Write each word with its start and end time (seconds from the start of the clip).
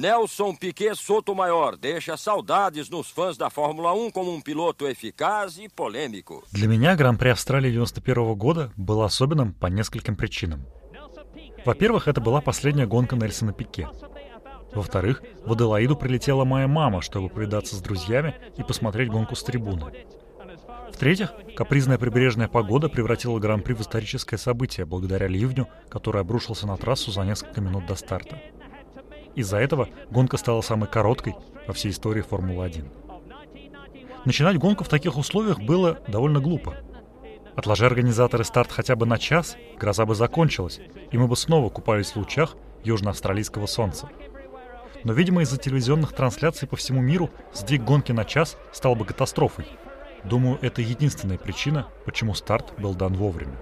Nelson 0.00 0.56
Piquet 0.56 0.94
Sotomayor 0.94 1.76
deixa 1.76 2.16
saudades 2.16 2.88
nos 2.88 3.10
fãs 3.10 3.36
da 3.36 3.50
Fórmула 3.50 3.92
1 3.92 4.10
como 4.12 4.32
um 4.32 4.40
piloto 4.40 4.88
eficaz 4.88 5.58
e 5.58 5.68
polêmico. 5.68 6.42
Для 6.52 6.68
меня 6.68 6.96
Гран-при 6.96 7.28
Австралии 7.28 7.70
91 7.70 8.34
года 8.34 8.72
был 8.78 9.02
особенным 9.02 9.52
по 9.52 9.66
нескольким 9.66 10.16
причинам. 10.16 10.64
Во-первых, 11.66 12.08
это 12.08 12.22
была 12.22 12.40
последняя 12.40 12.86
гонка 12.86 13.14
Нельсона 13.14 13.52
Пике. 13.52 13.90
Во-вторых, 14.72 15.22
в 15.44 15.52
Аделаиду 15.52 15.96
прилетела 15.96 16.46
моя 16.46 16.66
мама, 16.66 17.02
чтобы 17.02 17.28
повидаться 17.28 17.76
с 17.76 17.82
друзьями 17.82 18.34
и 18.56 18.62
посмотреть 18.62 19.10
гонку 19.10 19.36
с 19.36 19.42
трибуны. 19.42 20.06
В-третьих, 20.94 21.34
капризная 21.54 21.98
прибрежная 21.98 22.48
погода 22.48 22.88
превратила 22.88 23.38
Гран-при 23.38 23.74
в 23.74 23.82
историческое 23.82 24.38
событие 24.38 24.86
благодаря 24.86 25.26
ливню, 25.26 25.68
который 25.90 26.22
обрушился 26.22 26.66
на 26.66 26.78
трассу 26.78 27.10
за 27.10 27.20
несколько 27.20 27.60
минут 27.60 27.84
до 27.84 27.96
старта. 27.96 28.40
Из-за 29.34 29.58
этого 29.58 29.88
гонка 30.10 30.36
стала 30.36 30.60
самой 30.60 30.88
короткой 30.88 31.34
во 31.66 31.72
всей 31.72 31.90
истории 31.90 32.22
Формулы-1. 32.22 32.88
Начинать 34.24 34.58
гонку 34.58 34.84
в 34.84 34.88
таких 34.88 35.16
условиях 35.16 35.60
было 35.60 36.00
довольно 36.08 36.40
глупо. 36.40 36.76
Отложи 37.56 37.86
организаторы 37.86 38.44
старт 38.44 38.70
хотя 38.70 38.96
бы 38.96 39.06
на 39.06 39.18
час, 39.18 39.56
гроза 39.78 40.04
бы 40.04 40.14
закончилась, 40.14 40.80
и 41.10 41.18
мы 41.18 41.26
бы 41.26 41.36
снова 41.36 41.70
купались 41.70 42.12
в 42.12 42.16
лучах 42.16 42.56
южноавстралийского 42.84 43.66
солнца. 43.66 44.08
Но, 45.04 45.12
видимо, 45.12 45.42
из-за 45.42 45.56
телевизионных 45.56 46.12
трансляций 46.12 46.68
по 46.68 46.76
всему 46.76 47.00
миру 47.00 47.30
сдвиг 47.54 47.82
гонки 47.82 48.12
на 48.12 48.24
час 48.24 48.56
стал 48.72 48.94
бы 48.94 49.04
катастрофой. 49.04 49.66
Думаю, 50.24 50.58
это 50.60 50.82
единственная 50.82 51.38
причина, 51.38 51.88
почему 52.04 52.34
старт 52.34 52.74
был 52.78 52.94
дан 52.94 53.14
вовремя. 53.14 53.56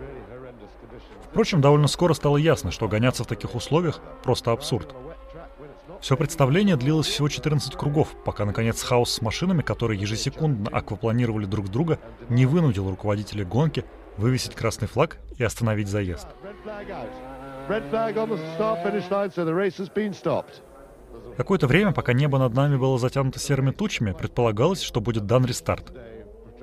Впрочем, 1.30 1.60
довольно 1.60 1.87
скоро 1.87 2.14
стало 2.14 2.37
ясно, 2.37 2.70
что 2.73 2.88
гоняться 2.88 3.23
в 3.23 3.28
таких 3.28 3.54
условиях 3.54 4.00
просто 4.24 4.50
абсурд. 4.50 4.95
Все 6.01 6.16
представление 6.16 6.77
длилось 6.77 7.07
всего 7.07 7.29
14 7.29 7.75
кругов, 7.75 8.15
пока, 8.25 8.45
наконец, 8.45 8.83
хаос 8.83 9.11
с 9.11 9.20
машинами, 9.20 9.62
которые 9.62 10.01
ежесекундно 10.01 10.71
аквапланировали 10.71 11.45
друг 11.45 11.68
друга, 11.68 11.99
не 12.29 12.46
вынудил 12.46 12.88
руководителя 12.88 13.45
гонки 13.45 13.85
вывесить 14.16 14.55
красный 14.55 14.88
флаг 14.88 15.18
и 15.37 15.45
остановить 15.45 15.88
заезд. 15.88 16.27
Какое-то 21.37 21.66
время, 21.66 21.93
пока 21.93 22.12
небо 22.12 22.38
над 22.38 22.55
нами 22.55 22.77
было 22.77 22.99
затянуто 22.99 23.38
серыми 23.38 23.71
тучами, 23.71 24.12
предполагалось, 24.12 24.83
что 24.83 25.01
будет 25.01 25.27
дан 25.27 25.45
рестарт. 25.45 25.93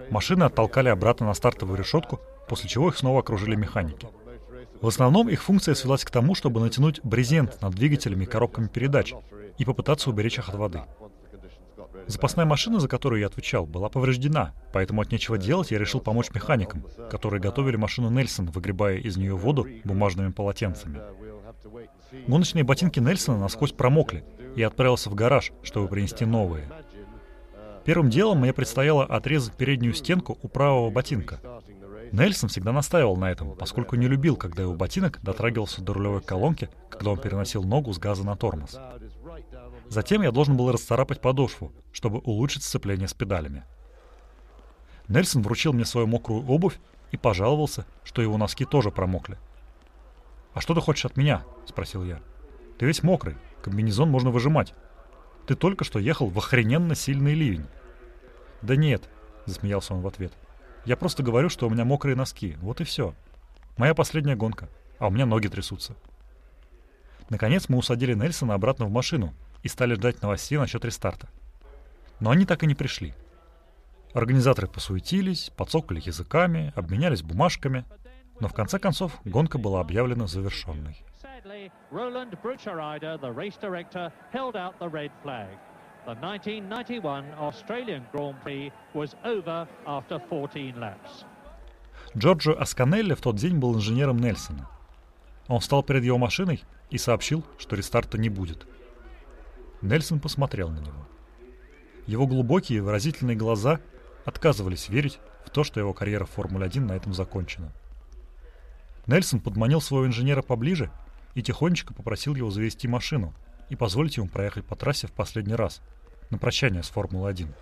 Машины 0.10 0.44
оттолкали 0.44 0.90
обратно 0.90 1.28
на 1.28 1.34
стартовую 1.34 1.78
решетку, 1.78 2.20
после 2.48 2.70
чего 2.70 2.90
их 2.90 2.98
снова 2.98 3.20
окружили 3.20 3.56
механики. 3.56 4.08
В 4.86 4.88
основном 4.88 5.30
их 5.30 5.42
функция 5.42 5.74
свелась 5.74 6.04
к 6.04 6.12
тому, 6.12 6.36
чтобы 6.36 6.60
натянуть 6.60 7.00
брезент 7.02 7.60
над 7.60 7.74
двигателями 7.74 8.26
и 8.26 8.28
коробками 8.28 8.68
передач 8.68 9.16
и 9.58 9.66
попытаться 9.66 10.12
уберечь 10.12 10.38
их 10.38 10.48
от 10.48 10.54
воды. 10.54 10.82
Запасная 12.06 12.46
машина, 12.46 12.80
за 12.80 12.88
которую 12.88 13.20
я 13.20 13.26
отвечал, 13.26 13.66
была 13.66 13.90
повреждена, 13.90 14.54
поэтому 14.74 15.02
от 15.02 15.12
нечего 15.12 15.40
делать 15.40 15.72
я 15.72 15.80
решил 15.80 16.02
помочь 16.02 16.30
механикам, 16.36 16.86
которые 17.10 17.42
готовили 17.42 17.78
машину 17.78 18.12
Нельсон, 18.12 18.52
выгребая 18.52 18.98
из 18.98 19.18
нее 19.18 19.36
воду 19.36 19.68
бумажными 19.84 20.32
полотенцами. 20.32 21.02
Гоночные 22.28 22.64
ботинки 22.64 23.00
Нельсона 23.00 23.40
насквозь 23.40 23.72
промокли, 23.72 24.24
и 24.56 24.60
я 24.60 24.68
отправился 24.68 25.10
в 25.10 25.16
гараж, 25.16 25.52
чтобы 25.64 25.88
принести 25.88 26.26
новые. 26.26 26.70
Первым 27.86 28.12
делом 28.12 28.42
мне 28.42 28.54
предстояло 28.54 29.04
отрезать 29.04 29.56
переднюю 29.56 29.96
стенку 29.96 30.38
у 30.44 30.48
правого 30.48 30.92
ботинка. 30.92 31.40
Нельсон 32.16 32.48
всегда 32.48 32.72
настаивал 32.72 33.18
на 33.18 33.30
этом, 33.30 33.56
поскольку 33.56 33.98
не 33.98 34.08
любил, 34.08 34.38
когда 34.38 34.64
его 34.64 34.74
ботинок 34.74 35.20
дотрагивался 35.22 35.82
до 35.82 35.94
рулевой 35.94 36.22
колонки, 36.22 36.70
когда 36.90 37.12
он 37.12 37.20
переносил 37.20 37.64
ногу 37.64 37.92
с 37.92 38.00
газа 38.00 38.26
на 38.26 38.38
тормоз. 38.38 38.80
Затем 39.90 40.22
я 40.22 40.32
должен 40.32 40.56
был 40.56 40.72
расцарапать 40.72 41.20
подошву, 41.20 41.74
чтобы 41.92 42.20
улучшить 42.20 42.64
сцепление 42.64 43.10
с 43.10 43.14
педалями. 43.14 43.66
Нельсон 45.10 45.42
вручил 45.42 45.74
мне 45.74 45.84
свою 45.84 46.08
мокрую 46.08 46.48
обувь 46.48 46.80
и 47.12 47.18
пожаловался, 47.18 47.86
что 48.06 48.22
его 48.22 48.38
носки 48.38 48.64
тоже 48.64 48.92
промокли. 48.92 49.38
«А 50.54 50.62
что 50.62 50.74
ты 50.74 50.80
хочешь 50.80 51.06
от 51.06 51.18
меня?»— 51.18 51.44
спросил 51.66 52.06
я. 52.06 52.22
«Ты 52.80 52.86
весь 52.86 53.04
мокрый, 53.04 53.36
комбинезон 53.62 54.10
можно 54.10 54.32
выжимать. 54.32 54.74
Ты 55.48 55.56
только 55.56 55.84
что 55.84 56.00
ехал 56.00 56.28
в 56.28 56.38
охрененно 56.38 56.96
сильный 56.96 57.34
ливень». 57.34 57.68
«Да 58.62 58.78
нет»,— 58.78 59.10
засмеялся 59.46 59.94
он 59.94 60.00
в 60.00 60.08
ответ. 60.08 60.32
«Я 60.86 60.96
просто 60.96 61.24
говорю, 61.24 61.50
что 61.50 61.68
у 61.68 61.70
меня 61.70 61.86
мокрые 61.86 62.16
носки, 62.16 62.58
вот 62.62 62.82
и 62.82 62.84
все. 62.84 63.14
Моя 63.78 63.94
последняя 63.94 64.36
гонка, 64.36 64.70
а 65.00 65.08
у 65.08 65.12
меня 65.12 65.26
ноги 65.26 65.48
трясутся». 65.48 65.96
Наконец 67.30 67.70
мы 67.70 67.78
усадили 67.78 68.14
Нельсона 68.14 68.54
обратно 68.54 68.86
в 68.86 68.92
машину 68.92 69.34
и 69.64 69.68
стали 69.68 69.96
ждать 69.96 70.22
новостей 70.22 70.58
насчет 70.58 70.86
рестарта. 70.86 71.28
Но 72.20 72.30
они 72.30 72.46
так 72.46 72.64
и 72.64 72.68
не 72.68 72.76
пришли. 72.76 73.16
Организаторы 74.14 74.68
посуетились, 74.68 75.52
подсокали 75.58 76.02
языками, 76.06 76.72
обменялись 76.76 77.24
бумажками, 77.24 77.84
но 78.40 78.48
в 78.48 78.54
конце 78.54 78.80
концов 78.80 79.20
гонка 79.26 79.58
была 79.58 79.82
объявлена 79.82 80.28
завершенной. 80.28 81.04
Roland 81.92 82.32
the 82.32 83.32
race 83.34 83.58
director, 83.58 84.12
held 84.34 84.56
out 84.56 84.78
the 84.80 84.90
red 84.90 85.12
flag. 85.24 85.58
The 86.06 86.12
1991 86.12 87.34
Australian 87.40 88.04
Grand 88.12 88.36
Prix 88.44 88.72
was 88.94 89.16
over 89.24 89.68
after 89.88 90.20
14 90.30 90.76
laps. 90.78 91.26
Джорджо 92.16 92.54
Асканелли 92.54 93.16
в 93.16 93.22
тот 93.22 93.38
день 93.38 93.58
был 93.58 93.76
инженером 93.76 94.20
Нельсона. 94.20 94.70
Он 95.48 95.60
встал 95.60 95.82
перед 95.82 96.04
его 96.04 96.20
машиной 96.20 96.64
и 96.92 97.00
сообщил, 97.00 97.44
что 97.58 97.76
рестарта 97.76 98.20
не 98.20 98.30
будет. 98.30 98.68
Нельсон 99.82 100.20
посмотрел 100.20 100.70
на 100.70 100.78
него. 100.78 101.08
Его 102.06 102.28
глубокие 102.28 102.84
выразительные 102.84 103.36
глаза 103.36 103.80
отказывались 104.26 104.90
верить 104.90 105.20
в 105.44 105.50
то, 105.50 105.64
что 105.64 105.80
его 105.80 105.94
карьера 105.94 106.26
в 106.26 106.32
Формуле-1 106.32 106.82
на 106.82 106.94
этом 106.94 107.16
закончена. 107.16 107.72
Нельсон 109.08 109.40
подманил 109.40 109.82
своего 109.82 110.06
инженера 110.06 110.44
поближе 110.44 110.92
и 111.34 111.42
тихонечко 111.42 111.96
попросил 111.96 112.36
его 112.36 112.52
завести 112.52 112.88
машину 112.88 113.34
и 113.70 113.76
позволить 113.76 114.18
ему 114.18 114.28
проехать 114.28 114.66
по 114.66 114.76
трассе 114.76 115.08
в 115.08 115.12
последний 115.12 115.56
раз, 115.56 115.82
на 116.30 116.38
прощание 116.38 116.84
с 116.84 116.90
Формулой-1. 116.90 117.54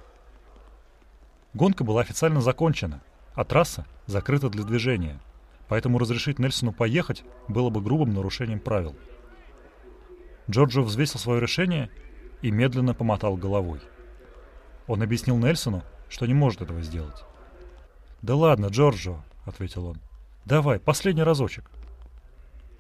Гонка 1.53 1.83
была 1.83 2.01
официально 2.01 2.41
закончена, 2.41 3.01
а 3.35 3.43
трасса 3.43 3.85
закрыта 4.05 4.49
для 4.49 4.63
движения, 4.63 5.19
поэтому 5.67 5.99
разрешить 5.99 6.39
Нельсону 6.39 6.71
поехать 6.73 7.23
было 7.47 7.69
бы 7.69 7.81
грубым 7.81 8.13
нарушением 8.13 8.59
правил. 8.59 8.95
Джорджо 10.49 10.81
взвесил 10.81 11.19
свое 11.19 11.39
решение 11.39 11.89
и 12.41 12.51
медленно 12.51 12.93
помотал 12.93 13.37
головой. 13.37 13.79
Он 14.87 15.01
объяснил 15.01 15.37
Нельсону, 15.37 15.83
что 16.09 16.25
не 16.25 16.33
может 16.33 16.61
этого 16.61 16.81
сделать. 16.81 17.23
«Да 18.21 18.35
ладно, 18.35 18.67
Джорджо»,— 18.67 19.23
ответил 19.45 19.85
он. 19.87 19.97
«Давай, 20.45 20.79
последний 20.79 21.23
разочек». 21.23 21.69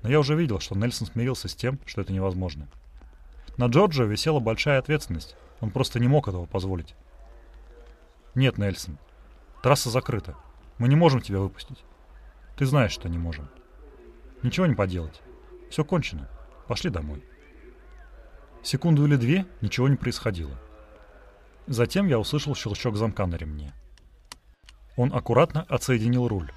Но 0.03 0.09
я 0.09 0.19
уже 0.19 0.35
видел, 0.35 0.59
что 0.59 0.75
Нельсон 0.75 1.07
смирился 1.07 1.47
с 1.47 1.55
тем, 1.55 1.79
что 1.85 2.01
это 2.01 2.11
невозможно. 2.11 2.67
На 3.57 3.67
Джорджо 3.67 4.03
висела 4.03 4.39
большая 4.39 4.79
ответственность. 4.79 5.35
Он 5.63 5.71
просто 5.71 5.97
не 5.97 6.09
мог 6.09 6.27
этого 6.27 6.45
позволить. 6.45 6.93
«Нет, 8.35 8.57
Нельсон, 8.57 8.97
трасса 9.61 9.89
закрыта. 9.89 10.35
Мы 10.77 10.89
не 10.89 10.97
можем 10.97 11.21
тебя 11.21 11.39
выпустить. 11.39 11.85
Ты 12.57 12.65
знаешь, 12.65 12.91
что 12.91 13.07
не 13.07 13.17
можем. 13.17 13.49
Ничего 14.41 14.65
не 14.65 14.75
поделать. 14.75 15.21
Все 15.69 15.85
кончено. 15.85 16.29
Пошли 16.67 16.89
домой». 16.89 17.23
Секунду 18.61 19.05
или 19.05 19.15
две 19.15 19.45
ничего 19.61 19.87
не 19.87 19.95
происходило. 19.95 20.59
Затем 21.65 22.07
я 22.07 22.19
услышал 22.19 22.53
щелчок 22.55 22.97
замка 22.97 23.25
на 23.25 23.35
ремне. 23.35 23.73
Он 24.97 25.15
аккуратно 25.15 25.65
отсоединил 25.69 26.27
руль. 26.27 26.51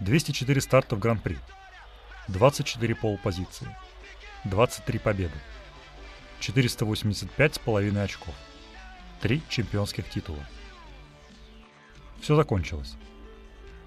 204 0.00 0.62
старта 0.62 0.96
в 0.96 0.98
Гран-при. 0.98 1.38
24 2.28 2.94
полупозиции. 2.94 3.68
23 4.44 4.98
победы. 4.98 5.36
485 6.40 7.54
с 7.54 7.58
половиной 7.58 8.04
очков. 8.04 8.34
Три 9.20 9.42
чемпионских 9.48 10.08
титула. 10.08 10.44
Все 12.20 12.36
закончилось. 12.36 12.96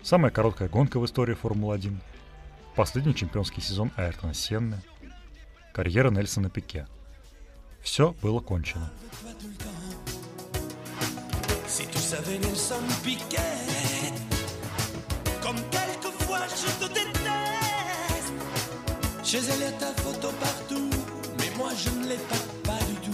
Самая 0.03 0.31
короткая 0.31 0.69
гонка 0.69 0.99
в 0.99 1.05
истории 1.05 1.35
Формулы-1. 1.35 1.95
Последний 2.75 3.15
чемпионский 3.15 3.61
сезон 3.61 3.91
Айртона 3.95 4.33
Сенны. 4.33 4.81
Карьера 5.73 6.09
Нельсона 6.09 6.49
Пике. 6.49 6.87
Все 7.81 8.13
было 8.21 8.39
кончено. 8.39 8.91
Si 11.67 11.85
tu 11.87 11.97
savais 11.99 12.37
Nelson 12.37 12.83
Piquet, 13.01 13.61
ta 19.79 19.93
photo 20.03 20.33
partout, 20.33 20.90
je 21.75 21.89
ne 21.89 22.07
l'ai 22.07 22.17
pas, 22.17 22.71
pas 22.71 22.79
du 22.85 22.95
tout. 22.95 23.11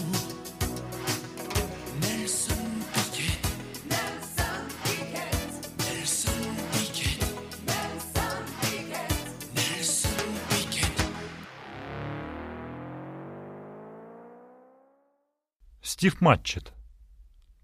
Стив 15.81 16.21
Матчет. 16.21 16.73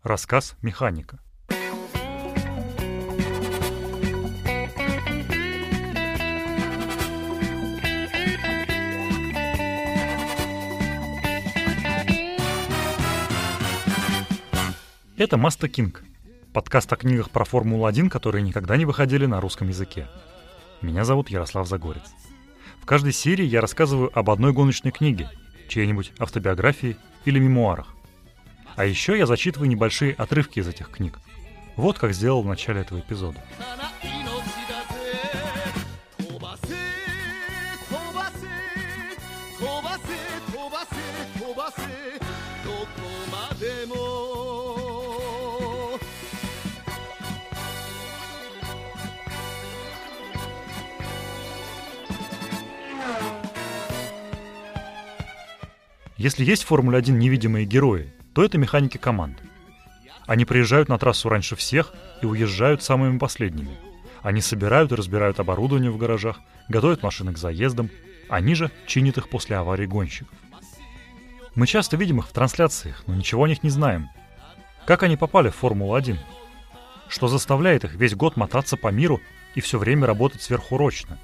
Рассказ 0.02 0.56
механика. 0.64 1.20
Это 15.16 15.38
Маста 15.38 15.70
Кинг, 15.70 16.04
подкаст 16.54 16.92
о 16.92 16.96
книгах 16.96 17.30
про 17.30 17.46
Формулу-1, 17.46 18.10
которые 18.10 18.42
никогда 18.42 18.78
не 18.78 18.86
выходили 18.86 19.28
на 19.28 19.40
русском 19.40 19.68
языке. 19.68 20.08
Меня 20.82 21.06
зовут 21.06 21.30
Ярослав 21.30 21.68
Загорец. 21.68 22.02
В 22.82 22.88
каждой 22.88 23.14
серии 23.14 23.46
я 23.46 23.62
рассказываю 23.62 24.10
об 24.18 24.32
одной 24.32 24.54
гоночной 24.54 24.92
книге, 24.92 25.30
чьей-нибудь 25.68 26.14
автобиографии 26.18 26.98
или 27.26 27.38
мемуарах. 27.38 27.94
А 28.76 28.86
еще 28.86 29.16
я 29.16 29.28
зачитываю 29.28 29.70
небольшие 29.70 30.14
отрывки 30.14 30.58
из 30.58 30.68
этих 30.68 30.90
книг. 30.90 31.20
Вот 31.76 32.00
как 32.00 32.14
сделал 32.14 32.42
в 32.42 32.48
начале 32.48 32.82
этого 32.82 33.00
эпизода. 33.00 33.40
Если 56.24 56.46
есть 56.46 56.64
в 56.64 56.68
Формуле-1 56.68 57.12
невидимые 57.12 57.66
герои, 57.66 58.14
то 58.34 58.46
это 58.46 58.58
механики 58.58 58.96
команд. 58.96 59.40
Они 60.26 60.46
приезжают 60.46 60.88
на 60.88 60.98
трассу 60.98 61.28
раньше 61.28 61.58
всех 61.58 61.94
и 62.22 62.26
уезжают 62.26 62.82
самыми 62.82 63.18
последними. 63.18 63.78
Они 64.22 64.40
собирают 64.40 64.94
и 64.94 64.96
разбирают 64.96 65.42
оборудование 65.42 65.92
в 65.92 65.98
гаражах, 65.98 66.40
готовят 66.70 67.04
машины 67.04 67.34
к 67.34 67.38
заездам, 67.38 67.90
они 68.30 68.56
же 68.56 68.72
чинят 68.88 69.18
их 69.18 69.28
после 69.28 69.58
аварии 69.58 69.86
гонщиков. 69.86 70.34
Мы 71.56 71.68
часто 71.68 71.98
видим 71.98 72.20
их 72.20 72.30
в 72.30 72.32
трансляциях, 72.32 73.04
но 73.06 73.16
ничего 73.16 73.44
о 73.44 73.50
них 73.50 73.62
не 73.62 73.70
знаем. 73.70 74.08
Как 74.86 75.04
они 75.04 75.18
попали 75.18 75.50
в 75.50 75.58
Формулу-1? 75.58 76.18
Что 77.10 77.28
заставляет 77.28 77.84
их 77.84 77.96
весь 77.96 78.16
год 78.16 78.38
мотаться 78.38 78.78
по 78.78 78.88
миру 78.94 79.20
и 79.56 79.60
все 79.60 79.78
время 79.78 80.08
работать 80.08 80.42
сверхурочно? 80.42 81.20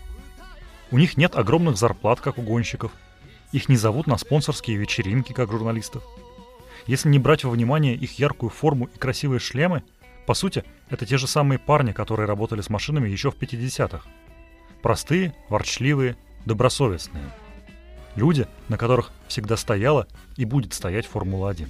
У 0.92 0.98
них 0.98 1.16
нет 1.16 1.38
огромных 1.38 1.78
зарплат, 1.78 2.20
как 2.20 2.38
у 2.38 2.42
гонщиков– 2.42 2.92
их 3.52 3.70
не 3.70 3.78
зовут 3.78 4.08
на 4.08 4.18
спонсорские 4.18 4.78
вечеринки, 4.78 5.34
как 5.34 5.52
журналистов. 5.52 6.04
Если 6.88 7.10
не 7.10 7.20
брать 7.20 7.44
во 7.44 7.52
внимание 7.52 7.96
их 7.96 8.20
яркую 8.20 8.50
форму 8.50 8.86
и 8.86 8.98
красивые 8.98 9.40
шлемы, 9.40 9.84
по 10.26 10.34
сути, 10.34 10.64
это 10.90 11.06
те 11.06 11.18
же 11.18 11.28
самые 11.28 11.60
парни, 11.60 11.92
которые 11.92 12.28
работали 12.28 12.62
с 12.62 12.70
машинами 12.70 13.10
еще 13.10 13.32
в 13.32 13.36
50-х. 13.36 14.08
Простые, 14.82 15.36
ворчливые, 15.50 16.16
добросовестные. 16.46 17.32
Люди, 18.16 18.48
на 18.68 18.78
которых 18.78 19.12
всегда 19.28 19.58
стояла 19.58 20.08
и 20.36 20.46
будет 20.46 20.74
стоять 20.74 21.06
Формула-1. 21.06 21.68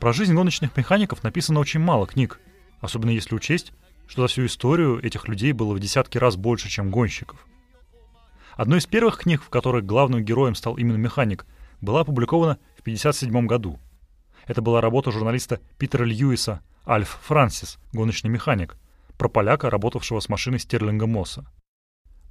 Про 0.00 0.12
жизнь 0.12 0.34
гоночных 0.34 0.76
механиков 0.76 1.22
написано 1.22 1.60
очень 1.60 1.78
мало 1.78 2.08
книг, 2.08 2.40
особенно 2.80 3.10
если 3.10 3.36
учесть, 3.36 3.72
что 4.06 4.22
за 4.22 4.28
всю 4.28 4.46
историю 4.46 5.02
этих 5.02 5.28
людей 5.28 5.52
было 5.52 5.74
в 5.74 5.80
десятки 5.80 6.18
раз 6.18 6.36
больше, 6.36 6.68
чем 6.68 6.90
гонщиков. 6.90 7.46
Одной 8.56 8.80
из 8.80 8.86
первых 8.86 9.18
книг, 9.18 9.42
в 9.42 9.48
которой 9.48 9.82
главным 9.82 10.22
героем 10.22 10.54
стал 10.54 10.76
именно 10.76 10.96
механик, 10.96 11.46
была 11.80 12.00
опубликована 12.00 12.58
в 12.76 12.80
1957 12.80 13.46
году. 13.46 13.78
Это 14.46 14.60
была 14.60 14.80
работа 14.80 15.10
журналиста 15.10 15.60
Питера 15.78 16.04
Льюиса 16.04 16.60
«Альф 16.86 17.18
Франсис. 17.22 17.78
Гоночный 17.92 18.30
механик», 18.30 18.76
про 19.16 19.28
поляка, 19.28 19.70
работавшего 19.70 20.20
с 20.20 20.28
машиной 20.28 20.58
Стерлинга 20.58 21.06
Мосса. 21.06 21.46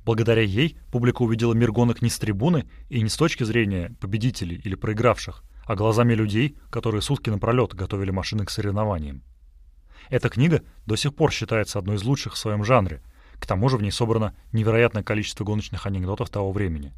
Благодаря 0.04 0.42
ей 0.42 0.78
публика 0.92 1.22
увидела 1.22 1.54
мир 1.54 1.72
гонок 1.72 2.02
не 2.02 2.10
с 2.10 2.18
трибуны 2.18 2.68
и 2.90 3.02
не 3.02 3.10
с 3.10 3.16
точки 3.16 3.44
зрения 3.44 3.96
победителей 4.00 4.60
или 4.64 4.76
проигравших, 4.76 5.44
а 5.66 5.76
глазами 5.76 6.14
людей, 6.14 6.58
которые 6.70 7.02
сутки 7.02 7.30
напролет 7.30 7.74
готовили 7.74 8.12
машины 8.12 8.46
к 8.46 8.50
соревнованиям. 8.50 9.24
Эта 10.12 10.30
книга 10.30 10.62
до 10.86 10.98
сих 10.98 11.16
пор 11.16 11.32
считается 11.32 11.80
одной 11.80 11.96
из 11.96 12.04
лучших 12.04 12.34
в 12.34 12.38
своем 12.38 12.66
жанре. 12.66 13.02
К 13.40 13.48
тому 13.48 13.70
же 13.70 13.78
в 13.78 13.82
ней 13.82 13.92
собрано 13.92 14.36
невероятное 14.52 15.04
количество 15.04 15.46
гоночных 15.46 15.86
анекдотов 15.88 16.30
того 16.30 16.52
времени. 16.52 16.94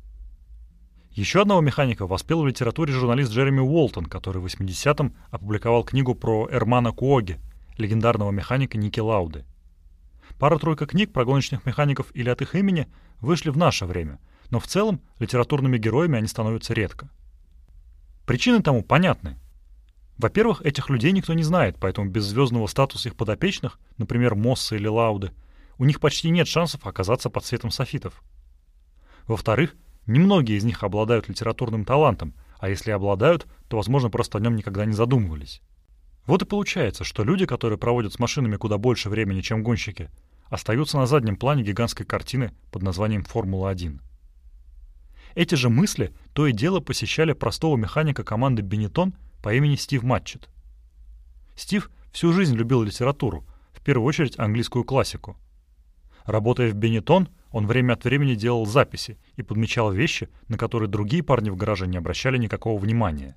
Еще 1.11 1.43
одного 1.43 1.61
механика 1.61 2.07
воспел 2.07 2.41
в 2.41 2.47
литературе 2.47 2.91
журналист 2.91 3.31
Джереми 3.31 3.59
Уолтон, 3.59 4.07
который 4.07 4.41
в 4.41 4.45
80-м 4.47 5.15
опубликовал 5.29 5.83
книгу 5.83 6.15
про 6.15 6.49
Эрмана 6.49 6.91
Куоги, 6.91 7.39
легендарного 7.77 8.31
механика 8.31 8.79
Ники 8.79 8.99
Лауды. 8.99 9.45
Пара-тройка 10.39 10.87
книг 10.87 11.13
про 11.13 11.23
гоночных 11.23 11.67
механиков 11.67 12.07
или 12.15 12.31
от 12.31 12.41
их 12.41 12.55
имени 12.55 12.87
вышли 13.21 13.51
в 13.51 13.57
наше 13.57 13.85
время, 13.85 14.19
но 14.49 14.59
в 14.59 14.65
целом 14.65 15.01
литературными 15.19 15.77
героями 15.77 16.17
они 16.17 16.25
становятся 16.25 16.73
редко. 16.73 17.09
Причины 18.25 18.63
тому 18.63 18.81
понятны. 18.81 19.37
Во-первых, 20.17 20.61
этих 20.61 20.89
людей 20.89 21.11
никто 21.11 21.33
не 21.33 21.43
знает, 21.43 21.77
поэтому 21.79 22.09
без 22.09 22.25
звездного 22.25 22.67
статуса 22.67 23.09
их 23.09 23.15
подопечных, 23.15 23.79
например, 23.97 24.35
Мосса 24.35 24.75
или 24.75 24.87
Лауды, 24.87 25.31
у 25.77 25.85
них 25.85 25.99
почти 25.99 26.29
нет 26.29 26.47
шансов 26.47 26.85
оказаться 26.85 27.29
под 27.29 27.45
светом 27.45 27.71
софитов. 27.71 28.23
Во-вторых, 29.25 29.75
немногие 30.05 30.57
из 30.57 30.63
них 30.63 30.83
обладают 30.83 31.29
литературным 31.29 31.83
талантом, 31.83 32.33
а 32.59 32.69
если 32.69 32.91
обладают, 32.91 33.47
то, 33.67 33.77
возможно, 33.77 34.09
просто 34.09 34.37
о 34.37 34.41
нем 34.41 34.55
никогда 34.55 34.85
не 34.85 34.93
задумывались. 34.93 35.61
Вот 36.25 36.41
и 36.41 36.45
получается, 36.45 37.03
что 37.03 37.23
люди, 37.23 37.45
которые 37.45 37.77
проводят 37.77 38.13
с 38.13 38.19
машинами 38.19 38.55
куда 38.55 38.77
больше 38.77 39.09
времени, 39.09 39.41
чем 39.41 39.63
гонщики, 39.63 40.09
остаются 40.45 40.97
на 40.97 41.07
заднем 41.07 41.35
плане 41.35 41.63
гигантской 41.63 42.05
картины 42.05 42.53
под 42.71 42.83
названием 42.83 43.23
«Формула-1». 43.23 43.99
Эти 45.35 45.55
же 45.55 45.69
мысли 45.69 46.13
то 46.33 46.45
и 46.45 46.53
дело 46.53 46.79
посещали 46.79 47.33
простого 47.33 47.75
механика 47.75 48.23
команды 48.23 48.61
«Бенетон» 48.61 49.15
по 49.43 49.53
имени 49.53 49.75
Стив 49.75 50.03
Матчет. 50.03 50.49
Стив 51.55 51.91
всю 52.13 52.31
жизнь 52.31 52.55
любил 52.55 52.81
литературу, 52.81 53.45
в 53.73 53.81
первую 53.81 54.07
очередь 54.07 54.39
английскую 54.39 54.85
классику. 54.85 55.37
Работая 56.23 56.71
в 56.71 56.75
Бенетон, 56.75 57.27
он 57.51 57.67
время 57.67 57.93
от 57.93 58.05
времени 58.05 58.35
делал 58.35 58.65
записи 58.65 59.19
и 59.35 59.43
подмечал 59.43 59.91
вещи, 59.91 60.29
на 60.47 60.57
которые 60.57 60.87
другие 60.87 61.23
парни 61.23 61.49
в 61.49 61.57
гараже 61.57 61.87
не 61.87 61.97
обращали 61.97 62.37
никакого 62.37 62.79
внимания. 62.79 63.35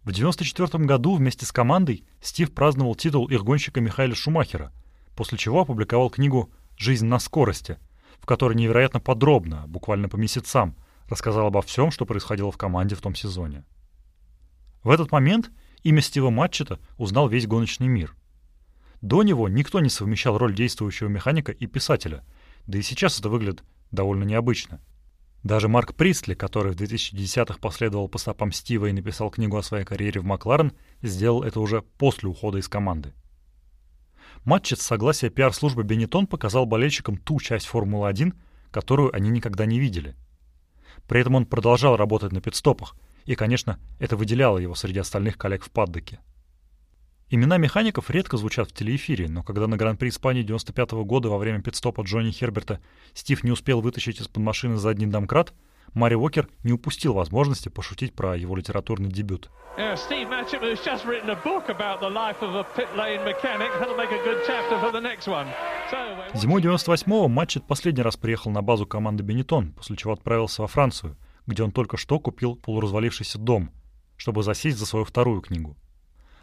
В 0.00 0.10
1994 0.10 0.84
году 0.84 1.14
вместе 1.14 1.46
с 1.46 1.52
командой 1.52 2.04
Стив 2.20 2.52
праздновал 2.52 2.96
титул 2.96 3.28
их 3.28 3.44
гонщика 3.44 3.80
Михаила 3.80 4.16
Шумахера, 4.16 4.72
после 5.14 5.38
чего 5.38 5.60
опубликовал 5.60 6.10
книгу 6.10 6.50
«Жизнь 6.76 7.06
на 7.06 7.20
скорости», 7.20 7.78
в 8.18 8.26
которой 8.26 8.56
невероятно 8.56 8.98
подробно, 8.98 9.64
буквально 9.68 10.08
по 10.08 10.16
месяцам, 10.16 10.74
рассказал 11.08 11.46
обо 11.46 11.62
всем, 11.62 11.92
что 11.92 12.04
происходило 12.04 12.50
в 12.50 12.58
команде 12.58 12.96
в 12.96 13.00
том 13.00 13.14
сезоне. 13.14 13.64
В 14.84 14.90
этот 14.90 15.10
момент 15.10 15.50
имя 15.82 16.02
Стива 16.02 16.30
Матчета 16.30 16.78
узнал 16.98 17.28
весь 17.28 17.46
гоночный 17.46 17.88
мир. 17.88 18.14
До 19.00 19.22
него 19.22 19.48
никто 19.48 19.80
не 19.80 19.88
совмещал 19.88 20.38
роль 20.38 20.54
действующего 20.54 21.08
механика 21.08 21.52
и 21.52 21.66
писателя, 21.66 22.22
да 22.66 22.78
и 22.78 22.82
сейчас 22.82 23.18
это 23.18 23.28
выглядит 23.28 23.64
довольно 23.90 24.24
необычно. 24.24 24.80
Даже 25.42 25.68
Марк 25.68 25.94
Пристли, 25.94 26.34
который 26.34 26.72
в 26.72 26.76
2010-х 26.76 27.58
последовал 27.60 28.08
по 28.08 28.18
стопам 28.18 28.52
Стива 28.52 28.86
и 28.86 28.92
написал 28.92 29.30
книгу 29.30 29.56
о 29.56 29.62
своей 29.62 29.84
карьере 29.84 30.20
в 30.20 30.24
Макларен, 30.24 30.72
сделал 31.02 31.42
это 31.42 31.60
уже 31.60 31.82
после 31.82 32.28
ухода 32.28 32.58
из 32.58 32.68
команды. 32.68 33.12
Матчет 34.44 34.80
с 34.80 34.86
согласия 34.86 35.30
пиар-службы 35.30 35.82
Бенетон 35.82 36.26
показал 36.26 36.64
болельщикам 36.66 37.16
ту 37.18 37.40
часть 37.40 37.66
Формулы-1, 37.66 38.34
которую 38.70 39.14
они 39.14 39.30
никогда 39.30 39.66
не 39.66 39.78
видели. 39.78 40.14
При 41.06 41.20
этом 41.20 41.34
он 41.34 41.46
продолжал 41.46 41.96
работать 41.96 42.32
на 42.32 42.40
пидстопах, 42.40 42.96
и, 43.24 43.34
конечно, 43.34 43.78
это 43.98 44.16
выделяло 44.16 44.58
его 44.58 44.74
среди 44.74 44.98
остальных 44.98 45.38
коллег 45.38 45.64
в 45.64 45.70
паддоке. 45.70 46.20
Имена 47.30 47.56
механиков 47.56 48.10
редко 48.10 48.36
звучат 48.36 48.68
в 48.68 48.74
телеэфире, 48.74 49.28
но 49.28 49.42
когда 49.42 49.66
на 49.66 49.76
Гран-при 49.76 50.08
Испании 50.10 50.42
95 50.42 50.92
-го 50.92 51.04
года 51.04 51.30
во 51.30 51.38
время 51.38 51.62
пидстопа 51.62 52.02
Джонни 52.02 52.30
Херберта 52.30 52.80
Стив 53.14 53.42
не 53.42 53.50
успел 53.50 53.80
вытащить 53.80 54.20
из-под 54.20 54.42
машины 54.42 54.76
задний 54.76 55.06
домкрат, 55.06 55.52
Мари 55.94 56.14
Уокер 56.14 56.48
не 56.64 56.72
упустил 56.72 57.14
возможности 57.14 57.68
пошутить 57.68 58.14
про 58.14 58.36
его 58.36 58.56
литературный 58.56 59.08
дебют. 59.08 59.50
Зимой 66.34 66.62
98-го 66.62 67.28
Матчет 67.28 67.66
последний 67.66 68.02
раз 68.02 68.16
приехал 68.16 68.50
на 68.50 68.62
базу 68.62 68.86
команды 68.86 69.22
Бенетон, 69.22 69.72
после 69.72 69.96
чего 69.96 70.12
отправился 70.12 70.62
во 70.62 70.68
Францию, 70.68 71.16
где 71.46 71.62
он 71.62 71.72
только 71.72 71.96
что 71.96 72.18
купил 72.18 72.56
полуразвалившийся 72.56 73.38
дом, 73.38 73.70
чтобы 74.16 74.42
засесть 74.42 74.78
за 74.78 74.86
свою 74.86 75.04
вторую 75.04 75.40
книгу. 75.40 75.76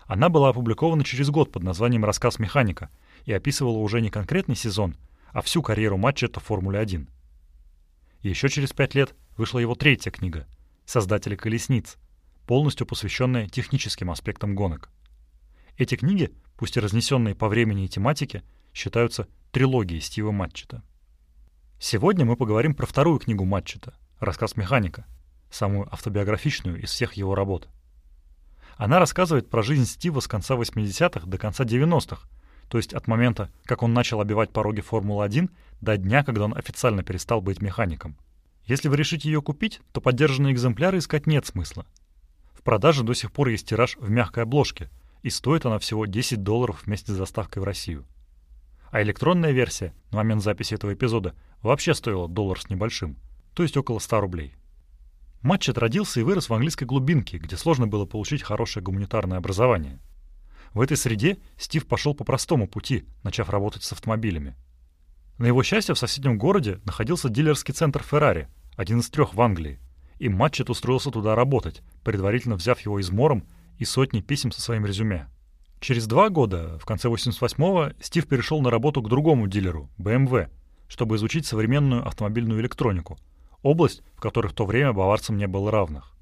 Она 0.05 0.29
была 0.29 0.49
опубликована 0.49 1.03
через 1.03 1.29
год 1.29 1.51
под 1.51 1.63
названием 1.63 2.05
«Рассказ 2.05 2.39
механика» 2.39 2.89
и 3.25 3.33
описывала 3.33 3.77
уже 3.77 4.01
не 4.01 4.09
конкретный 4.09 4.55
сезон, 4.55 4.95
а 5.31 5.41
всю 5.41 5.61
карьеру 5.61 5.97
матча 5.97 6.27
в 6.27 6.43
Формуле-1. 6.43 7.07
И 8.21 8.29
еще 8.29 8.49
через 8.49 8.73
пять 8.73 8.93
лет, 8.93 9.15
вышла 9.37 9.59
его 9.59 9.75
третья 9.75 10.11
книга 10.11 10.47
«Создатели 10.85 11.35
колесниц», 11.35 11.97
полностью 12.45 12.85
посвященная 12.85 13.47
техническим 13.47 14.11
аспектам 14.11 14.55
гонок. 14.55 14.89
Эти 15.77 15.95
книги, 15.95 16.31
пусть 16.57 16.75
и 16.75 16.79
разнесенные 16.79 17.33
по 17.33 17.47
времени 17.47 17.85
и 17.85 17.89
тематике, 17.89 18.43
считаются 18.73 19.27
трилогией 19.51 20.01
Стива 20.01 20.31
Матчета. 20.31 20.83
Сегодня 21.79 22.25
мы 22.25 22.35
поговорим 22.35 22.75
про 22.75 22.85
вторую 22.85 23.19
книгу 23.19 23.45
Матчета 23.45 23.95
«Рассказ 24.21 24.55
механика», 24.55 25.07
самую 25.49 25.91
автобиографичную 25.91 26.79
из 26.79 26.91
всех 26.91 27.13
его 27.13 27.33
работ. 27.33 27.67
Она 28.77 28.99
рассказывает 28.99 29.49
про 29.49 29.63
жизнь 29.63 29.85
Стива 29.85 30.19
с 30.19 30.27
конца 30.27 30.53
80-х 30.53 31.25
до 31.25 31.37
конца 31.39 31.63
90-х, 31.63 32.27
то 32.69 32.77
есть 32.77 32.93
от 32.93 33.07
момента, 33.07 33.49
как 33.65 33.81
он 33.81 33.93
начал 33.93 34.21
обивать 34.21 34.51
пороги 34.51 34.81
Формулы-1, 34.81 35.49
до 35.81 35.97
дня, 35.97 36.23
когда 36.23 36.45
он 36.45 36.55
официально 36.55 37.01
перестал 37.01 37.41
быть 37.41 37.63
механиком. 37.63 38.15
Если 38.65 38.89
вы 38.89 38.95
решите 38.95 39.27
ее 39.27 39.41
купить, 39.41 39.81
то 39.91 40.01
поддержанные 40.01 40.53
экземпляры 40.53 40.99
искать 40.99 41.25
нет 41.25 41.47
смысла. 41.47 41.87
В 42.53 42.61
продаже 42.61 43.03
до 43.03 43.15
сих 43.15 43.31
пор 43.31 43.47
есть 43.47 43.67
тираж 43.67 43.97
в 43.97 44.11
мягкой 44.11 44.43
обложке, 44.43 44.91
и 45.23 45.31
стоит 45.31 45.65
она 45.65 45.79
всего 45.79 46.05
10 46.05 46.43
долларов 46.43 46.83
вместе 46.85 47.11
с 47.11 47.17
доставкой 47.17 47.63
в 47.63 47.65
Россию. 47.65 48.05
А 48.91 49.01
электронная 49.01 49.51
версия 49.51 49.95
на 50.11 50.17
момент 50.17 50.43
записи 50.43 50.75
этого 50.75 50.93
эпизода 50.93 51.33
вообще 51.63 51.95
стоила 51.95 52.29
доллар 52.29 52.61
с 52.61 52.69
небольшим, 52.69 53.17
то 53.53 53.63
есть 53.63 53.77
около 53.77 53.99
100 53.99 54.21
рублей. 54.21 54.55
Матчет 55.41 55.77
родился 55.77 56.19
и 56.19 56.23
вырос 56.23 56.49
в 56.49 56.53
английской 56.53 56.85
глубинке, 56.85 57.37
где 57.37 57.57
сложно 57.57 57.87
было 57.87 58.05
получить 58.05 58.43
хорошее 58.43 58.83
гуманитарное 58.83 59.37
образование. 59.37 59.99
В 60.73 60.81
этой 60.81 60.95
среде 60.95 61.39
Стив 61.57 61.85
пошел 61.87 62.13
по 62.13 62.23
простому 62.23 62.67
пути, 62.67 63.05
начав 63.23 63.49
работать 63.49 63.83
с 63.83 63.91
автомобилями. 63.91 64.55
На 65.37 65.47
его 65.47 65.63
счастье 65.63 65.95
в 65.95 65.99
соседнем 65.99 66.37
городе 66.37 66.79
находился 66.85 67.27
дилерский 67.29 67.73
центр 67.73 68.05
Ferrari, 68.09 68.47
один 68.77 68.99
из 68.99 69.09
трех 69.09 69.33
в 69.33 69.41
Англии, 69.41 69.79
и 70.19 70.29
Матчет 70.29 70.69
устроился 70.69 71.09
туда 71.09 71.33
работать, 71.33 71.81
предварительно 72.03 72.55
взяв 72.55 72.79
его 72.81 72.99
измором 72.99 73.47
и 73.79 73.85
сотни 73.85 74.21
писем 74.21 74.51
со 74.51 74.61
своим 74.61 74.85
резюме. 74.85 75.27
Через 75.79 76.05
два 76.05 76.29
года, 76.29 76.77
в 76.77 76.85
конце 76.85 77.07
88-го, 77.07 77.93
Стив 77.99 78.27
перешел 78.27 78.61
на 78.61 78.69
работу 78.69 79.01
к 79.01 79.09
другому 79.09 79.47
дилеру, 79.47 79.89
BMW, 79.97 80.49
чтобы 80.87 81.15
изучить 81.15 81.47
современную 81.47 82.05
автомобильную 82.05 82.61
электронику, 82.61 83.17
область, 83.63 84.03
в 84.15 84.21
которой 84.21 84.47
в 84.47 84.53
то 84.53 84.65
время 84.65 84.93
баварцам 84.93 85.37
не 85.37 85.47
было 85.47 85.71
равных. 85.71 86.15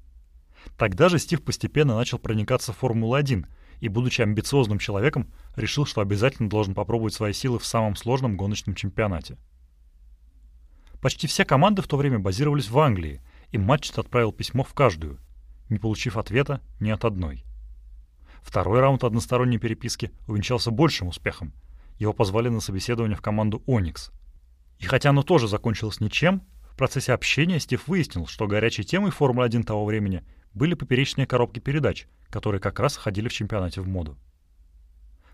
Тогда 0.76 1.08
же 1.08 1.18
Стив 1.18 1.42
постепенно 1.42 1.94
начал 1.94 2.18
проникаться 2.18 2.72
в 2.72 2.78
Формулу-1 2.78 3.46
и, 3.80 3.88
будучи 3.88 4.22
амбициозным 4.22 4.78
человеком, 4.78 5.32
решил, 5.56 5.86
что 5.86 6.00
обязательно 6.00 6.48
должен 6.48 6.74
попробовать 6.74 7.14
свои 7.14 7.32
силы 7.32 7.58
в 7.58 7.66
самом 7.66 7.96
сложном 7.96 8.36
гоночном 8.36 8.74
чемпионате. 8.74 9.36
Почти 11.00 11.26
все 11.26 11.44
команды 11.44 11.80
в 11.80 11.88
то 11.88 11.96
время 11.96 12.18
базировались 12.18 12.68
в 12.68 12.78
Англии, 12.78 13.22
и 13.52 13.58
Матчет 13.58 13.98
отправил 13.98 14.32
письмо 14.32 14.64
в 14.64 14.74
каждую, 14.74 15.18
не 15.70 15.78
получив 15.78 16.18
ответа 16.18 16.60
ни 16.78 16.90
от 16.90 17.04
одной. 17.04 17.44
Второй 18.42 18.80
раунд 18.80 19.04
односторонней 19.04 19.58
переписки 19.58 20.12
увенчался 20.26 20.70
большим 20.70 21.08
успехом. 21.08 21.52
Его 21.98 22.12
позвали 22.12 22.48
на 22.48 22.60
собеседование 22.60 23.16
в 23.16 23.22
команду 23.22 23.62
«Оникс». 23.66 24.10
И 24.78 24.84
хотя 24.86 25.10
оно 25.10 25.22
тоже 25.22 25.46
закончилось 25.46 26.00
ничем, 26.00 26.42
в 26.70 26.76
процессе 26.76 27.12
общения 27.12 27.60
Стив 27.60 27.86
выяснил, 27.88 28.26
что 28.26 28.46
горячей 28.46 28.84
темой 28.84 29.10
Формулы-1 29.10 29.64
того 29.64 29.84
времени 29.84 30.24
были 30.54 30.74
поперечные 30.74 31.26
коробки 31.26 31.58
передач, 31.58 32.06
которые 32.30 32.60
как 32.60 32.80
раз 32.80 32.96
ходили 32.96 33.28
в 33.28 33.32
чемпионате 33.32 33.80
в 33.80 33.88
моду. 33.88 34.18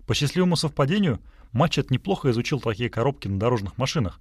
По 0.06 0.14
счастливому 0.14 0.56
совпадению, 0.56 1.20
Матчет 1.52 1.90
неплохо 1.90 2.30
изучил 2.30 2.60
такие 2.60 2.90
коробки 2.90 3.28
на 3.28 3.38
дорожных 3.38 3.78
машинах. 3.78 4.20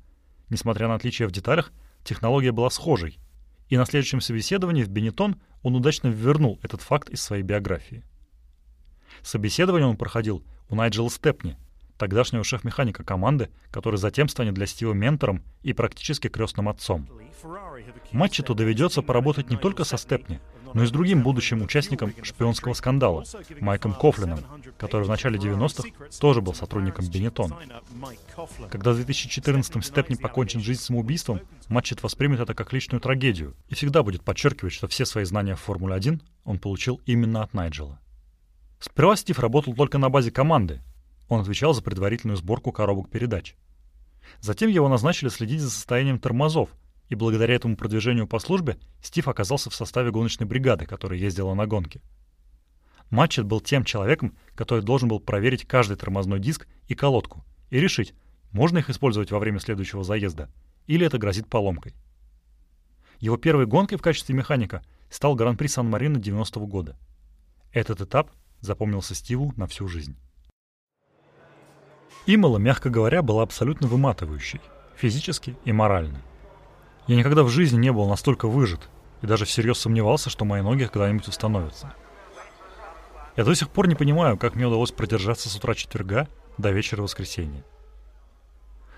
Несмотря 0.49 0.87
на 0.87 0.95
отличия 0.95 1.27
в 1.27 1.31
деталях, 1.31 1.71
технология 2.03 2.51
была 2.51 2.69
схожей. 2.69 3.19
И 3.67 3.77
на 3.77 3.85
следующем 3.85 4.21
собеседовании 4.21 4.83
в 4.83 4.89
Бенетон 4.89 5.41
он 5.63 5.75
удачно 5.75 6.07
вернул 6.07 6.59
этот 6.61 6.81
факт 6.81 7.09
из 7.09 7.21
своей 7.21 7.43
биографии. 7.43 8.03
Собеседование 9.21 9.87
он 9.87 9.97
проходил 9.97 10.43
у 10.69 10.75
Найджела 10.75 11.09
Степни, 11.09 11.57
тогдашнего 11.97 12.43
шеф-механика 12.43 13.03
команды, 13.03 13.49
который 13.71 13.97
затем 13.97 14.27
станет 14.27 14.53
для 14.53 14.65
Стива 14.65 14.93
ментором 14.93 15.43
и 15.63 15.73
практически 15.73 16.27
крестным 16.27 16.69
отцом. 16.69 17.07
Матчету 18.11 18.55
доведется 18.55 19.01
поработать 19.01 19.49
не 19.49 19.57
только 19.57 19.83
со 19.83 19.97
Степни, 19.97 20.39
но 20.73 20.83
и 20.83 20.87
с 20.87 20.91
другим 20.91 21.23
будущим 21.23 21.61
участником 21.61 22.13
шпионского 22.21 22.73
скандала, 22.73 23.23
Майком 23.59 23.93
Кофлином, 23.93 24.39
который 24.77 25.03
в 25.03 25.09
начале 25.09 25.37
90-х 25.37 25.89
тоже 26.19 26.41
был 26.41 26.53
сотрудником 26.53 27.07
Бенетон. 27.07 27.53
Когда 28.69 28.91
в 28.91 28.99
2014-м 28.99 29.81
Степни 29.81 30.15
покончит 30.15 30.61
жизнь 30.61 30.81
самоубийством, 30.81 31.41
Матчет 31.69 32.03
воспримет 32.03 32.39
это 32.39 32.53
как 32.53 32.73
личную 32.73 33.01
трагедию 33.01 33.55
и 33.69 33.75
всегда 33.75 34.03
будет 34.03 34.23
подчеркивать, 34.23 34.73
что 34.73 34.87
все 34.87 35.05
свои 35.05 35.23
знания 35.23 35.55
в 35.55 35.61
Формуле-1 35.61 36.21
он 36.43 36.59
получил 36.59 37.01
именно 37.05 37.41
от 37.41 37.53
Найджела. 37.53 37.99
Сперва 38.79 39.15
Стив 39.15 39.39
работал 39.39 39.73
только 39.73 39.97
на 39.97 40.09
базе 40.09 40.31
команды. 40.31 40.81
Он 41.27 41.41
отвечал 41.41 41.73
за 41.73 41.81
предварительную 41.81 42.37
сборку 42.37 42.71
коробок 42.71 43.09
передач. 43.09 43.55
Затем 44.39 44.69
его 44.69 44.89
назначили 44.89 45.29
следить 45.29 45.61
за 45.61 45.69
состоянием 45.69 46.19
тормозов, 46.19 46.69
и 47.09 47.15
благодаря 47.15 47.55
этому 47.55 47.77
продвижению 47.77 48.27
по 48.27 48.39
службе 48.39 48.77
Стив 49.01 49.27
оказался 49.27 49.69
в 49.69 49.75
составе 49.75 50.11
гоночной 50.11 50.47
бригады, 50.47 50.85
которая 50.85 51.19
ездила 51.19 51.53
на 51.53 51.67
гонки. 51.67 52.01
Матчет 53.09 53.45
был 53.45 53.61
тем 53.61 53.83
человеком, 53.83 54.35
который 54.55 54.83
должен 54.83 55.09
был 55.09 55.19
проверить 55.19 55.67
каждый 55.67 55.97
тормозной 55.97 56.39
диск 56.39 56.67
и 56.87 56.95
колодку 56.95 57.45
и 57.69 57.79
решить, 57.79 58.15
можно 58.51 58.79
их 58.79 58.89
использовать 58.89 59.31
во 59.31 59.39
время 59.39 59.59
следующего 59.59 60.03
заезда, 60.03 60.49
или 60.87 61.05
это 61.05 61.17
грозит 61.17 61.47
поломкой. 61.47 61.93
Его 63.19 63.37
первой 63.37 63.65
гонкой 63.65 63.97
в 63.97 64.01
качестве 64.01 64.35
механика 64.35 64.83
стал 65.09 65.35
Гран-при 65.35 65.67
Сан-Марино 65.67 66.17
90-го 66.17 66.65
года. 66.65 66.97
Этот 67.71 68.01
этап 68.01 68.31
запомнился 68.61 69.13
Стиву 69.15 69.53
на 69.55 69.67
всю 69.67 69.87
жизнь. 69.87 70.17
Имала, 72.25 72.57
мягко 72.57 72.89
говоря, 72.89 73.21
была 73.21 73.43
абсолютно 73.43 73.87
выматывающей, 73.87 74.61
физически 74.95 75.55
и 75.63 75.71
морально. 75.71 76.21
Я 77.07 77.15
никогда 77.15 77.43
в 77.43 77.49
жизни 77.49 77.77
не 77.77 77.91
был 77.91 78.07
настолько 78.07 78.47
выжат, 78.47 78.89
и 79.21 79.27
даже 79.27 79.45
всерьез 79.45 79.79
сомневался, 79.79 80.29
что 80.29 80.45
мои 80.45 80.61
ноги 80.61 80.85
когда-нибудь 80.85 81.27
установятся. 81.27 81.93
Я 83.35 83.43
до 83.43 83.53
сих 83.53 83.69
пор 83.69 83.87
не 83.87 83.95
понимаю, 83.95 84.37
как 84.37 84.55
мне 84.55 84.65
удалось 84.65 84.91
продержаться 84.91 85.49
с 85.49 85.55
утра 85.55 85.75
четверга 85.75 86.27
до 86.57 86.71
вечера 86.71 87.01
воскресенья. 87.01 87.63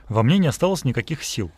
Во 0.08 0.24
мне 0.24 0.38
не 0.38 0.48
осталось 0.48 0.86
никаких 0.86 1.24
сил. 1.24 1.52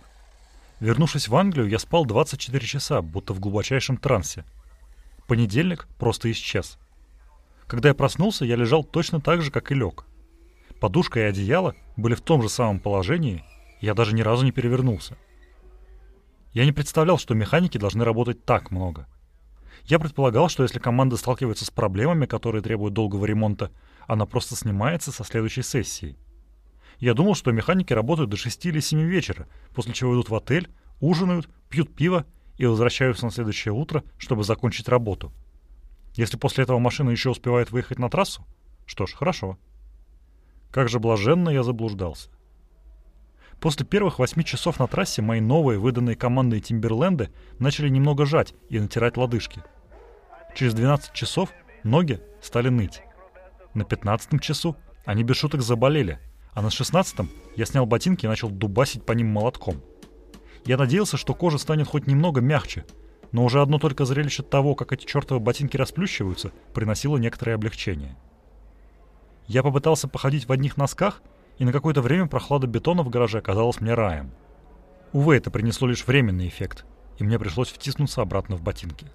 Вернувшись 0.80 1.28
в 1.28 1.36
Англию, 1.36 1.68
я 1.68 1.78
спал 1.78 2.06
24 2.06 2.66
часа, 2.66 3.02
будто 3.02 3.34
в 3.34 3.40
глубочайшем 3.40 3.98
трансе. 3.98 4.46
Понедельник 5.28 5.88
просто 5.98 6.32
исчез— 6.32 6.80
когда 7.70 7.90
я 7.90 7.94
проснулся, 7.94 8.46
я 8.46 8.56
лежал 8.56 8.84
точно 8.84 9.22
так 9.22 9.44
же, 9.44 9.52
как 9.52 9.72
и 9.72 9.76
лег. 9.76 10.04
Подушка 10.80 11.20
и 11.20 11.24
одеяло 11.24 11.76
были 11.98 12.16
в 12.16 12.22
том 12.22 12.42
же 12.42 12.50
самом 12.50 12.80
положении, 12.80 13.44
я 13.82 13.94
даже 13.94 14.16
ни 14.16 14.22
разу 14.22 14.46
не 14.46 14.52
перевернулся. 14.52 15.18
Я 16.54 16.66
не 16.66 16.72
представлял, 16.72 17.18
что 17.18 17.36
механики 17.36 17.78
должны 17.78 18.04
работать 18.04 18.44
так 18.46 18.72
много. 18.72 19.08
Я 19.86 20.00
предполагал, 20.00 20.50
что 20.50 20.64
если 20.64 20.80
команда 20.80 21.18
сталкивается 21.18 21.66
с 21.66 21.70
проблемами, 21.70 22.26
которые 22.26 22.62
требуют 22.62 22.94
долгого 22.94 23.26
ремонта, 23.26 23.72
она 24.08 24.26
просто 24.26 24.56
снимается 24.56 25.12
со 25.12 25.24
следующей 25.24 25.62
сессии. 25.62 26.18
Я 26.98 27.14
думал, 27.14 27.36
что 27.36 27.52
механики 27.52 27.94
работают 27.94 28.30
до 28.30 28.38
6 28.38 28.66
или 28.66 28.80
7 28.80 29.02
вечера, 29.02 29.48
после 29.74 29.94
чего 29.94 30.14
идут 30.14 30.30
в 30.30 30.36
отель, 30.36 30.70
ужинают, 31.00 31.48
пьют 31.70 31.96
пиво 31.96 32.26
и 32.58 32.66
возвращаются 32.66 33.26
на 33.26 33.32
следующее 33.32 33.74
утро, 33.74 34.04
чтобы 34.18 34.44
закончить 34.44 34.90
работу— 34.90 35.32
если 36.20 36.38
после 36.38 36.64
этого 36.64 36.80
машина 36.80 37.12
еще 37.12 37.30
успевает 37.30 37.72
выехать 37.72 38.00
на 38.00 38.10
трассу, 38.10 38.46
что 38.86 39.06
ж, 39.06 39.14
хорошо. 39.14 39.58
Как 40.72 40.90
же 40.90 41.00
блаженно 41.00 41.50
я 41.50 41.64
заблуждался. 41.64 42.30
После 43.60 43.86
первых 43.86 44.20
восьми 44.20 44.46
часов 44.46 44.80
на 44.80 44.88
трассе 44.88 45.22
мои 45.22 45.42
новые, 45.42 45.80
выданные 45.80 46.16
командой 46.16 46.62
Тимберленды, 46.62 47.30
начали 47.60 47.90
немного 47.90 48.26
жать 48.26 48.54
и 48.70 48.80
натирать 48.80 49.18
лодыжки. 49.18 49.64
Через 50.56 50.74
12 50.74 51.14
часов 51.14 51.50
ноги 51.84 52.22
стали 52.42 52.70
ныть. 52.70 53.02
На 53.74 53.84
15 53.84 54.42
часу 54.42 54.78
они 55.06 55.24
без 55.24 55.36
шуток 55.36 55.62
заболели, 55.62 56.20
а 56.54 56.62
на 56.62 56.70
16 56.70 57.28
я 57.56 57.66
снял 57.66 57.86
ботинки 57.86 58.26
и 58.26 58.30
начал 58.30 58.50
дубасить 58.50 59.06
по 59.06 59.12
ним 59.12 59.28
молотком. 59.28 59.82
Я 60.66 60.78
надеялся, 60.78 61.18
что 61.18 61.34
кожа 61.34 61.58
станет 61.58 61.88
хоть 61.88 62.08
немного 62.08 62.42
мягче, 62.42 62.86
но 63.32 63.44
уже 63.44 63.62
одно 63.62 63.78
только 63.78 64.06
зрелище 64.06 64.44
того, 64.44 64.76
как 64.76 64.94
эти 64.94 65.06
чертовы 65.06 65.40
ботинки 65.40 65.78
расплющиваются, 65.78 66.52
приносило 66.74 67.18
некоторое 67.18 67.56
облегчение. 67.56 68.16
Я 69.50 69.64
попытался 69.64 70.08
походить 70.08 70.48
в 70.48 70.52
одних 70.52 70.78
носках, 70.78 71.24
и 71.58 71.66
на 71.66 71.74
какое-то 71.74 72.04
время 72.04 72.28
прохлада 72.28 72.68
бетона 72.68 73.02
в 73.02 73.10
гараже 73.10 73.40
оказалась 73.40 73.82
мне 73.82 73.96
раем. 73.96 74.32
Увы, 75.12 75.36
это 75.36 75.50
принесло 75.50 75.88
лишь 75.88 76.06
временный 76.06 76.48
эффект, 76.48 76.86
и 77.18 77.24
мне 77.24 77.40
пришлось 77.40 77.70
втиснуться 77.70 78.22
обратно 78.22 78.56
в 78.58 78.62
ботинки. 78.62 79.08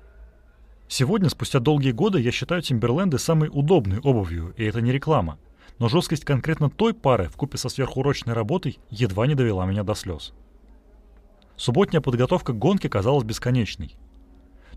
Сегодня, 0.88 1.28
спустя 1.28 1.60
долгие 1.60 1.92
годы, 1.92 2.20
я 2.20 2.32
считаю 2.32 2.62
Тимберленды 2.62 3.16
самой 3.16 3.48
удобной 3.50 4.00
обувью, 4.00 4.52
и 4.56 4.64
это 4.64 4.80
не 4.80 4.90
реклама. 4.90 5.38
Но 5.78 5.88
жесткость 5.88 6.24
конкретно 6.24 6.68
той 6.68 6.94
пары, 6.94 7.28
в 7.28 7.36
купе 7.36 7.56
со 7.56 7.68
сверхурочной 7.68 8.34
работой, 8.34 8.80
едва 8.90 9.28
не 9.28 9.36
довела 9.36 9.64
меня 9.66 9.84
до 9.84 9.94
слез. 9.94 10.34
Субботняя 11.54 12.00
подготовка 12.02 12.52
к 12.52 12.58
гонке 12.58 12.88
казалась 12.88 13.24
бесконечной. 13.24 13.94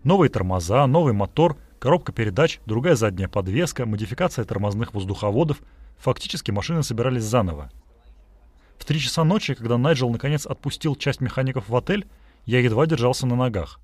Новые 0.04 0.30
тормоза, 0.30 0.86
новый 0.86 1.14
мотор, 1.14 1.56
коробка 1.78 2.12
передач, 2.12 2.60
другая 2.66 2.94
задняя 2.94 3.28
подвеска, 3.28 3.86
модификация 3.86 4.44
тормозных 4.44 4.94
воздуховодов. 4.94 5.60
Фактически 5.98 6.50
машины 6.50 6.82
собирались 6.82 7.24
заново. 7.24 7.70
В 8.78 8.84
три 8.84 9.00
часа 9.00 9.24
ночи, 9.24 9.54
когда 9.54 9.78
Найджел 9.78 10.10
наконец 10.10 10.46
отпустил 10.46 10.94
часть 10.94 11.20
механиков 11.20 11.68
в 11.68 11.76
отель, 11.76 12.06
я 12.44 12.60
едва 12.60 12.86
держался 12.86 13.26
на 13.26 13.36
ногах. 13.36 13.80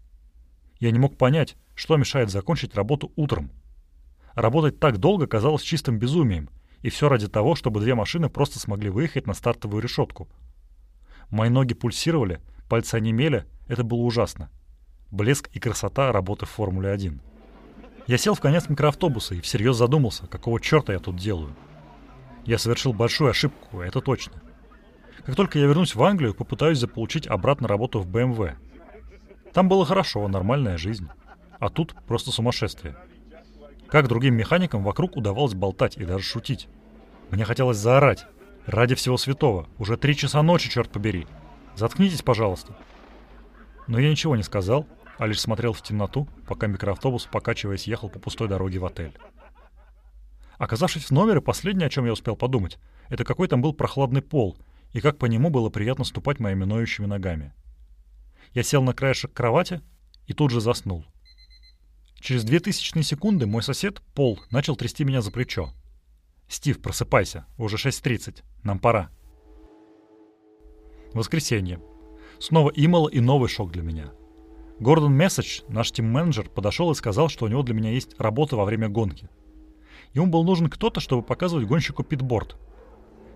Я 0.79 0.91
не 0.91 0.99
мог 0.99 1.17
понять, 1.17 1.57
что 1.75 1.97
мешает 1.97 2.31
закончить 2.31 2.75
работу 2.75 3.13
утром. 3.17 3.51
Работать 4.35 4.79
так 4.79 4.99
долго 4.99 5.27
казалось 5.27 5.63
чистым 5.63 5.99
безумием, 5.99 6.49
и 6.83 6.91
все 6.91 7.09
ради 7.09 7.29
того, 7.29 7.55
чтобы 7.55 7.81
две 7.81 7.95
машины 7.95 8.29
просто 8.29 8.59
смогли 8.59 8.91
выехать 8.91 9.27
на 9.27 9.35
стартовую 9.35 9.83
решетку. 9.83 10.29
Мои 11.31 11.49
ноги 11.49 11.75
пульсировали, 11.75 12.41
пальцы 12.69 12.97
онемели, 12.97 13.45
это 13.69 13.83
было 13.83 14.01
ужасно 14.01 14.51
блеск 15.15 15.49
и 15.53 15.61
красота 15.61 16.13
работы 16.13 16.45
в 16.47 16.51
Формуле-1. 16.51 17.21
Я 18.07 18.19
сел 18.19 18.35
в 18.35 18.41
конец 18.41 18.69
микроавтобуса 18.69 19.35
и 19.35 19.41
всерьез 19.41 19.77
задумался, 19.77 20.27
какого 20.27 20.61
черта 20.61 20.93
я 20.93 20.99
тут 20.99 21.17
делаю. 21.17 21.55
Я 22.45 22.59
совершил 22.59 22.93
большую 22.93 23.31
ошибку, 23.31 23.81
это 23.81 24.01
точно. 24.03 24.35
Как 25.25 25.37
только 25.37 25.59
я 25.59 25.67
вернусь 25.67 25.95
в 25.95 26.03
Англию, 26.03 26.35
попытаюсь 26.35 26.79
заполучить 26.79 27.27
обратно 27.27 27.67
работу 27.67 28.01
в. 28.01 28.17
Эм 28.17 28.37
Там 29.55 29.69
было 29.69 29.87
хорошо, 29.87 30.29
нормальная 30.29 30.77
жизнь. 30.77 31.09
А 31.59 31.71
тут 31.71 31.95
просто 32.07 32.31
сумасшествие. 32.31 32.97
Как 33.89 34.09
другим 34.09 34.35
механикам 34.35 34.83
вокруг 34.83 35.17
удавалось 35.17 35.55
болтать 35.55 35.97
и 35.97 36.05
даже 36.05 36.25
шутить. 36.25 36.69
Мне 37.31 37.45
хотелось 37.45 37.79
заорать. 37.79 38.27
Ради 38.67 38.95
всего 38.95 39.17
святого. 39.17 39.67
Уже 39.79 39.97
три 39.97 40.15
часа 40.15 40.43
ночи, 40.43 40.71
черт 40.71 40.91
побери. 40.91 41.27
Заткнитесь, 41.75 42.23
пожалуйста. 42.23 42.77
Но 43.87 43.99
я 43.99 44.11
ничего 44.11 44.37
не 44.37 44.43
сказал, 44.43 44.87
а 45.19 45.27
лишь 45.27 45.41
смотрел 45.41 45.73
в 45.73 45.83
темноту, 45.83 46.29
пока 46.47 46.67
микроавтобус, 46.67 47.29
покачиваясь, 47.31 47.87
ехал 47.87 48.09
по 48.09 48.19
пустой 48.19 48.49
дороге 48.49 48.79
в 48.79 48.85
отель. 48.85 49.13
Оказавшись 50.59 51.05
в 51.05 51.11
номере, 51.11 51.41
последнее, 51.41 51.87
о 51.87 51.91
чем 51.91 52.07
я 52.07 52.13
успел 52.13 52.37
подумать, 52.37 52.79
это 53.09 53.25
какой 53.25 53.49
там 53.49 53.61
был 53.61 53.73
прохладный 53.73 54.23
пол, 54.23 54.57
и 54.93 55.01
как 55.01 55.19
по 55.19 55.27
нему 55.27 55.51
было 55.51 55.71
приятно 55.71 56.05
ступать 56.05 56.39
моими 56.39 56.65
ноющими 56.65 57.07
ногами. 57.07 57.53
Я 58.53 58.63
сел 58.63 58.83
на 58.83 58.95
краешек 58.95 59.33
кровати 59.33 59.81
и 60.27 60.33
тут 60.33 60.51
же 60.51 60.61
заснул. 60.61 61.05
Через 62.21 62.45
две 62.45 62.61
тысячные 62.61 63.03
секунды 63.03 63.47
мой 63.47 63.63
сосед, 63.63 64.01
Пол, 64.15 64.41
начал 64.51 64.77
трясти 64.77 65.05
меня 65.05 65.21
за 65.21 65.31
плечо. 65.31 65.73
«Стив, 66.49 66.81
просыпайся, 66.81 67.47
уже 67.59 67.77
6.30, 67.77 68.43
нам 68.63 68.79
пора». 68.79 69.11
Воскресенье. 71.13 71.81
Снова 72.39 72.71
имало 72.75 73.09
и 73.09 73.21
новый 73.21 73.49
шок 73.49 73.73
для 73.73 73.83
меня— 73.83 74.13
Гордон 74.81 75.17
Месседж, 75.17 75.61
наш 75.69 75.93
тим-менеджер, 75.93 76.49
подошел 76.49 76.91
и 76.91 76.95
сказал, 76.95 77.29
что 77.29 77.45
у 77.45 77.49
него 77.49 77.63
для 77.63 77.75
меня 77.75 77.91
есть 77.91 78.19
работа 78.19 78.57
во 78.57 78.65
время 78.65 78.89
гонки. 78.89 79.29
Ему 80.15 80.27
был 80.27 80.45
нужен 80.45 80.69
кто-то, 80.69 81.01
чтобы 81.01 81.23
показывать 81.23 81.67
гонщику 81.67 82.03
питборд. 82.03 82.57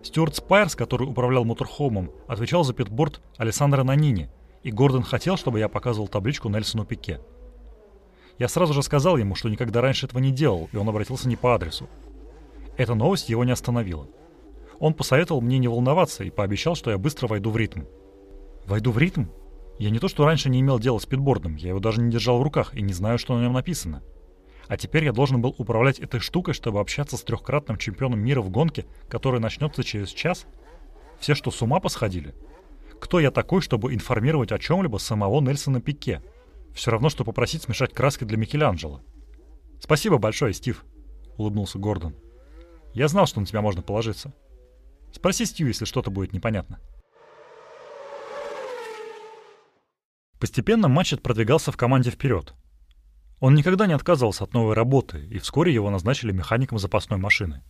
Стюарт 0.03 0.37
Спайерс, 0.37 0.75
который 0.75 1.09
управлял 1.09 1.45
моторхомом, 1.45 2.11
отвечал 2.27 2.65
за 2.65 2.73
питборд 2.73 3.21
Александра 3.37 3.85
Нанини, 3.85 4.31
и 4.63 4.71
Гордон 4.71 5.03
хотел, 5.03 5.37
чтобы 5.37 5.61
я 5.61 5.69
показывал 5.69 6.09
табличку 6.09 6.49
Нельсону 6.49 6.85
Пике. 6.85 7.21
Я 8.39 8.49
сразу 8.49 8.73
же 8.73 8.83
сказал 8.83 9.17
ему, 9.17 9.35
что 9.35 9.49
никогда 9.49 9.81
раньше 9.81 10.07
этого 10.07 10.21
не 10.21 10.31
делал, 10.31 10.69
и 10.73 10.77
он 10.77 10.89
обратился 10.89 11.29
не 11.29 11.37
по 11.37 11.55
адресу. 11.55 11.89
Эта 12.77 12.95
новость 12.95 13.29
его 13.29 13.45
не 13.45 13.53
остановила. 13.53 14.07
Он 14.79 14.95
посоветовал 14.95 15.41
мне 15.41 15.59
не 15.59 15.67
волноваться 15.67 16.23
и 16.23 16.31
пообещал, 16.31 16.77
что 16.77 16.91
я 16.91 16.99
быстро 16.99 17.27
войду 17.27 17.51
в 17.51 17.57
ритм. 17.57 17.83
Войду 18.67 18.93
в 18.93 18.99
ритм? 18.99 19.25
Я 19.79 19.91
не 19.91 20.01
то 20.01 20.09
что 20.09 20.25
раньше 20.25 20.51
не 20.51 20.61
имел 20.61 20.79
дела 20.79 20.99
с 20.99 21.07
питбордом, 21.07 21.57
я 21.57 21.69
его 21.69 21.79
даже 21.79 22.01
не 22.01 22.11
держал 22.11 22.39
в 22.39 22.43
руках 22.43 22.75
и 22.75 22.83
не 22.83 22.93
знаю, 22.93 23.19
что 23.19 23.37
на 23.37 23.43
нем 23.43 23.53
написано. 23.53 24.03
А 24.67 24.77
теперь 24.77 25.05
я 25.05 25.13
должен 25.13 25.41
был 25.41 25.55
управлять 25.57 25.99
этой 25.99 26.21
штукой, 26.21 26.53
чтобы 26.53 26.81
общаться 26.81 27.17
с 27.17 27.23
трехкратным 27.23 27.79
чемпионом 27.79 28.21
мира 28.21 28.43
в 28.43 28.51
гонке, 28.51 28.87
которая 29.09 29.41
начнется 29.41 29.85
через 29.85 30.11
час? 30.11 30.47
Все 31.21 31.35
что, 31.35 31.51
с 31.51 31.63
ума 31.63 31.81
посходили? 31.81 32.35
Кто 33.01 33.21
я 33.21 33.31
такой, 33.31 33.63
чтобы 33.63 33.95
информировать 33.95 34.53
о 34.53 34.59
чем-либо 34.59 34.99
самого 34.99 35.41
Нельсона 35.41 35.81
Пике? 35.81 36.23
Все 36.75 36.91
равно, 36.91 37.09
что 37.09 37.25
попросить 37.25 37.63
смешать 37.63 37.95
краски 37.95 38.25
для 38.25 38.37
Микеланджело. 38.37 39.01
«Спасибо 39.81 40.19
большое, 40.19 40.53
Стив»,— 40.53 40.85
улыбнулся 41.37 41.79
Гордон. 41.79 42.17
«Я 42.95 43.09
знал, 43.09 43.27
что 43.27 43.41
на 43.41 43.47
тебя 43.47 43.63
можно 43.63 43.81
положиться. 43.81 44.35
Спроси 45.13 45.45
Стив, 45.45 45.69
если 45.69 45.85
что-то 45.85 46.11
будет 46.11 46.33
непонятно». 46.33 46.81
Постепенно 50.39 50.89
Матчет 50.89 51.23
продвигался 51.23 51.73
в 51.73 51.77
команде 51.77 52.11
вперед. 52.11 52.55
Он 53.41 53.55
никогда 53.55 53.87
не 53.87 53.93
отказывался 53.93 54.45
от 54.45 54.55
новой 54.55 54.75
работы, 54.75 55.27
и 55.27 55.39
вскоре 55.39 55.73
его 55.73 55.91
назначили 55.91 56.33
механиком 56.33 56.79
запасной 56.79 57.19
машины. 57.19 57.63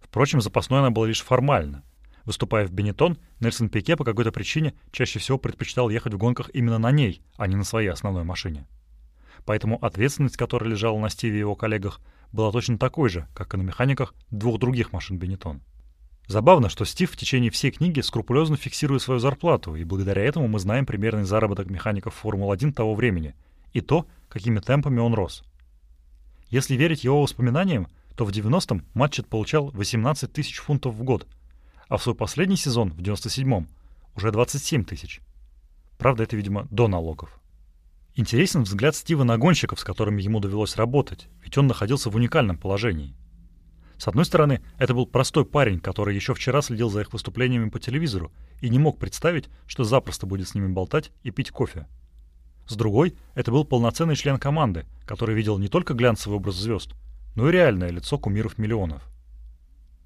Впрочем, 0.00 0.40
запасной 0.40 0.80
она 0.80 0.90
была 0.90 1.06
лишь 1.06 1.22
формально. 1.22 1.84
Выступая 2.24 2.66
в 2.66 2.72
Бенетон, 2.72 3.18
Нельсон 3.40 3.70
Пике 3.70 3.96
по 3.96 4.04
какой-то 4.04 4.32
причине 4.32 4.74
чаще 4.92 5.18
всего 5.18 5.38
предпочитал 5.38 5.88
ехать 5.88 6.12
в 6.12 6.18
гонках 6.18 6.50
именно 6.52 6.78
на 6.78 6.90
ней, 6.90 7.22
а 7.36 7.46
не 7.46 7.56
на 7.56 7.64
своей 7.64 7.88
основной 7.88 8.24
машине. 8.24 8.66
Поэтому 9.46 9.82
ответственность, 9.82 10.36
которая 10.36 10.70
лежала 10.70 10.98
на 10.98 11.08
Стиве 11.08 11.36
и 11.36 11.40
его 11.40 11.56
коллегах, 11.56 12.00
была 12.32 12.52
точно 12.52 12.76
такой 12.76 13.08
же, 13.08 13.26
как 13.34 13.54
и 13.54 13.56
на 13.56 13.62
механиках 13.62 14.14
двух 14.30 14.58
других 14.58 14.92
машин 14.92 15.18
Бенетон. 15.18 15.62
Забавно, 16.28 16.68
что 16.68 16.84
Стив 16.84 17.10
в 17.10 17.16
течение 17.16 17.50
всей 17.50 17.70
книги 17.70 18.02
скрупулезно 18.02 18.58
фиксирует 18.58 19.00
свою 19.00 19.18
зарплату, 19.18 19.74
и 19.74 19.84
благодаря 19.84 20.22
этому 20.22 20.46
мы 20.46 20.58
знаем 20.58 20.84
примерный 20.84 21.24
заработок 21.24 21.70
механиков 21.70 22.14
Формулы-1 22.16 22.74
того 22.74 22.94
времени 22.94 23.34
и 23.72 23.80
то, 23.80 24.06
какими 24.28 24.58
темпами 24.60 25.00
он 25.00 25.14
рос. 25.14 25.42
Если 26.50 26.76
верить 26.76 27.02
его 27.02 27.22
воспоминаниям, 27.22 27.88
то 28.14 28.26
в 28.26 28.30
90-м 28.30 28.84
Матчет 28.92 29.26
получал 29.26 29.70
18 29.70 30.30
тысяч 30.30 30.58
фунтов 30.58 30.96
в 30.96 31.02
год, 31.02 31.26
а 31.88 31.96
в 31.96 32.02
свой 32.02 32.14
последний 32.14 32.56
сезон, 32.56 32.90
в 32.90 32.98
97-м, 32.98 33.66
уже 34.14 34.30
27 34.30 34.84
тысяч. 34.84 35.22
Правда, 35.96 36.24
это, 36.24 36.36
видимо, 36.36 36.68
до 36.70 36.88
налогов. 36.88 37.40
Интересен 38.16 38.64
взгляд 38.64 38.94
Стива 38.94 39.24
на 39.24 39.38
гонщиков, 39.38 39.80
с 39.80 39.84
которыми 39.84 40.20
ему 40.20 40.40
довелось 40.40 40.76
работать, 40.76 41.28
ведь 41.42 41.56
он 41.56 41.68
находился 41.68 42.10
в 42.10 42.16
уникальном 42.16 42.58
положении— 42.58 43.14
с 43.98 44.06
одной 44.06 44.24
стороны, 44.24 44.62
это 44.78 44.94
был 44.94 45.06
простой 45.06 45.44
парень, 45.44 45.80
который 45.80 46.14
еще 46.14 46.32
вчера 46.32 46.62
следил 46.62 46.88
за 46.88 47.00
их 47.00 47.12
выступлениями 47.12 47.68
по 47.68 47.80
телевизору 47.80 48.32
и 48.60 48.68
не 48.68 48.78
мог 48.78 48.96
представить, 48.96 49.48
что 49.66 49.82
запросто 49.82 50.24
будет 50.24 50.48
с 50.48 50.54
ними 50.54 50.68
болтать 50.68 51.10
и 51.24 51.32
пить 51.32 51.50
кофе. 51.50 51.88
С 52.68 52.76
другой, 52.76 53.16
это 53.34 53.50
был 53.50 53.64
полноценный 53.64 54.14
член 54.14 54.38
команды, 54.38 54.86
который 55.04 55.34
видел 55.34 55.58
не 55.58 55.66
только 55.66 55.94
глянцевый 55.94 56.36
образ 56.36 56.54
звезд, 56.54 56.94
но 57.34 57.48
и 57.48 57.52
реальное 57.52 57.90
лицо 57.90 58.18
кумиров 58.18 58.56
миллионов. 58.56 59.02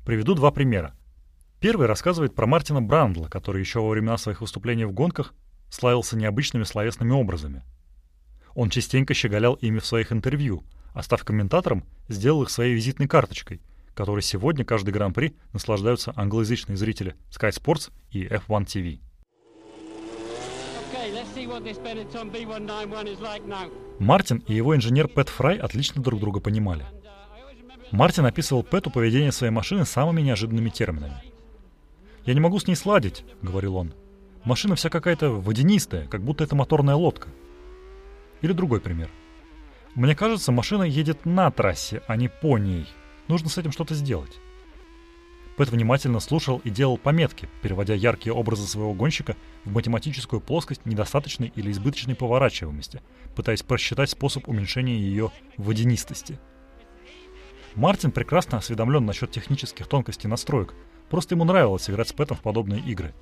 Приведу 0.07 0.35
два 0.35 0.51
примера. 0.53 0.95
Первый 1.61 1.87
рассказывает 1.87 2.35
про 2.35 2.47
Мартина 2.47 2.81
Брандла, 2.81 3.27
который 3.29 3.61
еще 3.61 3.81
во 3.81 3.91
времена 3.91 4.17
своих 4.17 4.41
выступлений 4.41 4.87
в 4.87 4.93
гонках 4.93 5.35
славился 5.69 6.17
необычными 6.17 6.65
словесными 6.65 7.13
образами. 7.13 7.63
Он 8.55 8.71
частенько 8.71 9.13
щеголял 9.13 9.55
ими 9.55 9.81
в 9.81 9.87
своих 9.87 10.13
интервью, 10.13 10.65
а 10.95 11.03
став 11.03 11.25
комментатором, 11.25 11.85
сделал 12.09 12.43
их 12.43 12.49
своей 12.49 12.75
визитной 12.75 13.07
карточкой– 13.07 13.61
которой 13.95 14.23
сегодня 14.23 14.65
каждый 14.65 14.91
гран-при 14.91 15.35
наслаждаются 15.53 16.13
англоязычные 16.17 16.77
зрители 16.77 17.15
Sky 17.31 17.51
Sports 17.51 17.91
и 18.11 18.25
F1 18.25 18.67
TV. 18.67 19.01
Мартин 23.99 24.43
и 24.47 24.55
его 24.55 24.77
инженер 24.77 25.09
Пэт 25.09 25.29
Фрай 25.29 25.57
отлично 25.57 26.03
друг 26.03 26.21
друга 26.21 26.41
понимали. 26.41 26.85
Мартин 27.91 28.25
описывал 28.25 28.63
Пэту 28.63 28.91
поведение 28.91 29.33
своей 29.33 29.53
машины 29.53 29.85
самыми 29.85 30.23
неожиданными 30.23 30.71
терминами. 30.71 31.23
«Я 32.25 32.35
не 32.35 32.41
могу 32.41 32.59
с 32.59 32.67
ней 32.67 32.75
сладить»,— 32.75 33.25
говорил 33.43 33.77
он. 33.77 33.93
«Машина 34.45 34.77
вся 34.77 34.89
какая-то 34.89 35.31
водянистая, 35.31 36.07
как 36.07 36.23
будто 36.23 36.43
это 36.45 36.57
моторная 36.57 36.95
лодка». 36.95 37.29
Или 38.41 38.53
другой 38.53 38.81
пример. 38.81 39.11
«Мне 39.95 40.17
кажется, 40.17 40.53
машина 40.53 40.85
едет 40.85 41.27
на 41.27 41.51
трассе, 41.51 42.03
а 42.07 42.17
не 42.17 42.29
по 42.29 42.57
ней», 42.57 42.87
Нужно 43.33 43.49
с 43.49 43.57
этим 43.57 43.73
что-то 43.73 43.95
сделать. 43.95 44.39
Пэт 45.57 45.71
внимательно 45.71 46.21
слушал 46.21 46.61
и 46.65 46.69
делал 46.69 46.99
пометки, 46.99 47.49
переводя 47.63 47.95
яркие 47.95 48.35
образы 48.35 48.67
своего 48.67 48.93
гонщика 48.93 49.39
в 49.65 49.73
математическую 49.73 50.39
плоскость 50.43 50.85
недостаточной 50.85 51.51
или 51.57 51.73
избыточной 51.73 52.15
поворачиваемости, 52.15 53.01
пытаясь 53.35 53.63
просчитать 53.63 54.11
способ 54.11 54.51
уменьшения 54.51 54.99
ее 54.99 55.33
водянистости. 55.57 56.39
Мартин 57.75 58.11
прекрасно 58.11 58.59
осведомлен 58.59 59.07
насчет 59.07 59.31
технических 59.31 59.87
тонкостей 59.87 60.29
настроек, 60.29 60.75
просто 61.09 61.35
ему 61.35 61.45
нравилось 61.45 61.89
играть 61.89 62.11
с 62.11 62.13
Пэтом 62.13 62.37
в 62.37 62.43
подобные 62.43 62.83
игры. 62.83 63.15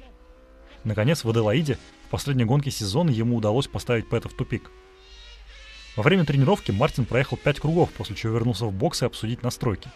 Наконец, 0.82 1.22
в 1.22 1.30
Аделаиде 1.30 1.78
в 2.08 2.10
последней 2.10 2.46
гонке 2.46 2.72
сезона 2.72 3.10
ему 3.10 3.36
удалось 3.36 3.68
поставить 3.68 4.08
Пэта 4.08 4.28
в 4.28 4.32
тупик– 4.32 4.72
во 5.96 6.02
время 6.02 6.24
тренировки 6.24 6.70
Мартин 6.70 7.04
проехал 7.04 7.36
5 7.36 7.60
кругов, 7.60 7.90
после 7.90 8.14
чего 8.14 8.34
вернулся 8.34 8.66
в 8.66 8.72
бокс 8.72 9.02
и 9.02 9.06
обсудить 9.06 9.42
настройки. 9.42 9.90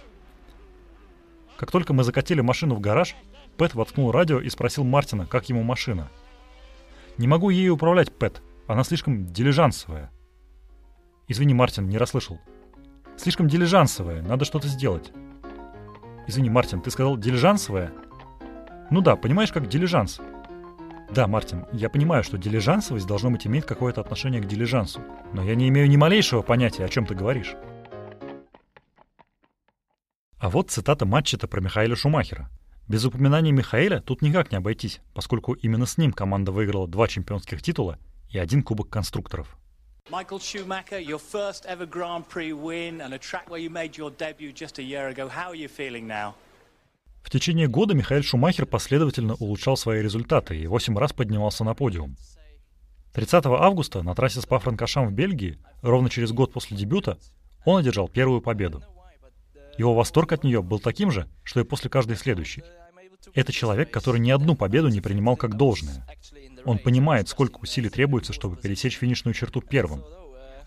Как 1.57 1.71
только 1.71 1.93
мы 1.93 2.03
закатили 2.03 2.41
машину 2.41 2.75
в 2.75 2.81
гараж, 2.81 3.15
Пэт 3.57 3.75
воткнул 3.75 4.11
радио 4.11 4.41
и 4.41 4.49
спросил 4.51 4.83
Мартина, 4.83 5.27
как 5.27 5.49
ему 5.49 5.63
машина. 5.63 6.11
Не 7.17 7.29
могу 7.29 7.51
ею 7.51 7.75
управлять, 7.75 8.13
Пэт. 8.13 8.43
Она 8.67 8.83
слишком 8.83 9.27
дилижансовая. 9.27 10.11
Извини, 11.29 11.55
Мартин, 11.55 11.89
не 11.89 11.97
расслышал. 11.97 12.41
Слишком 13.17 13.47
дилижансовая, 13.47 14.23
надо 14.23 14.45
что-то 14.45 14.67
сделать. 14.67 15.13
Извини, 16.27 16.51
Мартин, 16.51 16.81
ты 16.81 16.91
сказал 16.91 17.17
дилижансовая? 17.17 17.93
Ну 18.91 19.01
да, 19.01 19.15
понимаешь, 19.15 19.53
как 19.53 19.69
дилижанс. 19.69 20.21
Да, 21.11 21.27
Мартин, 21.27 21.67
я 21.73 21.89
понимаю, 21.89 22.25
что 22.25 22.39
дилижансовость 22.39 23.07
должно 23.07 23.31
быть 23.31 23.47
иметь 23.47 23.67
какое-то 23.67 24.01
отношение 24.01 24.41
к 24.41 24.47
дилижансу, 24.47 25.01
но 25.33 25.43
я 25.43 25.55
не 25.55 25.69
имею 25.69 25.89
ни 25.89 25.97
малейшего 25.97 26.43
понятия, 26.43 26.85
о 26.85 26.89
чем 26.89 27.07
ты 27.07 27.15
говоришь. 27.15 27.55
А 30.39 30.51
вот 30.51 30.71
цитата 30.71 31.07
матча-то 31.07 31.47
про 31.49 31.61
Михаила 31.61 31.97
Шумахера. 31.97 32.51
Без 32.87 33.05
упоминания 33.05 33.53
Михаэля 33.53 34.01
тут 34.01 34.21
никак 34.21 34.51
не 34.51 34.59
обойтись, 34.59 35.01
поскольку 35.15 35.55
именно 35.55 35.87
с 35.87 35.97
ним 35.97 36.13
команда 36.13 36.53
выиграла 36.53 36.87
два 36.87 37.09
чемпионских 37.09 37.63
титула 37.63 37.99
и 38.29 38.39
один 38.39 38.63
кубок 38.63 38.91
конструкторов. 38.91 39.57
Michael 40.11 40.39
Schumacher, 40.39 41.01
your 41.01 41.19
first 41.19 41.65
ever 41.65 41.87
Grand 41.87 42.29
Prix 42.29 42.53
win 42.53 43.01
and 43.01 43.15
a 43.15 43.19
track 43.19 43.49
where 43.49 43.59
you 43.59 43.71
made 43.71 43.97
your 43.97 44.11
debut 44.11 44.53
just 44.53 44.79
a 44.79 44.83
year 44.83 45.09
ago. 45.09 45.29
How 45.29 45.49
are 45.49 45.57
you 45.57 45.67
feeling 45.67 46.07
now? 46.07 46.35
В 47.25 47.31
течение 47.31 47.69
года 47.69 47.95
Михаил 47.95 48.23
Шумахер 48.23 48.67
последовательно 48.67 49.35
улучшал 49.35 49.79
свои 49.79 50.03
результаты 50.03 50.59
и 50.59 50.67
восемь 50.67 50.97
раз 50.99 51.15
поднимался 51.15 51.65
на 51.65 51.75
подиум. 51.75 52.17
30 53.15 53.47
августа 53.47 54.03
на 54.03 54.15
трассе 54.15 54.41
Спа-Франкошам 54.41 55.09
в 55.09 55.13
Бельгии, 55.13 55.59
ровно 55.81 56.11
через 56.11 56.33
год 56.33 56.53
после 56.53 56.77
дебюта, 56.77 57.19
он 57.65 57.81
одержал 57.81 58.09
первую 58.09 58.43
победу. 58.43 58.85
Его 59.79 59.95
восторг 59.95 60.33
от 60.33 60.45
нее 60.45 60.63
был 60.63 60.79
таким 60.79 61.11
же, 61.11 61.27
что 61.45 61.61
и 61.61 61.65
после 61.65 61.89
каждой 61.89 62.17
следующей. 62.17 62.63
Это 63.33 63.53
человек, 63.53 63.91
который 63.91 64.21
ни 64.21 64.31
одну 64.31 64.55
победу 64.55 64.89
не 64.89 65.01
принимал 65.01 65.37
как 65.37 65.57
должное. 65.57 66.07
Он 66.67 66.79
понимает, 66.79 67.29
сколько 67.29 67.59
усилий 67.59 67.89
требуется, 67.89 68.35
чтобы 68.35 68.57
пересечь 68.57 68.99
финишную 68.99 69.33
черту 69.33 69.63
первым. 69.63 70.05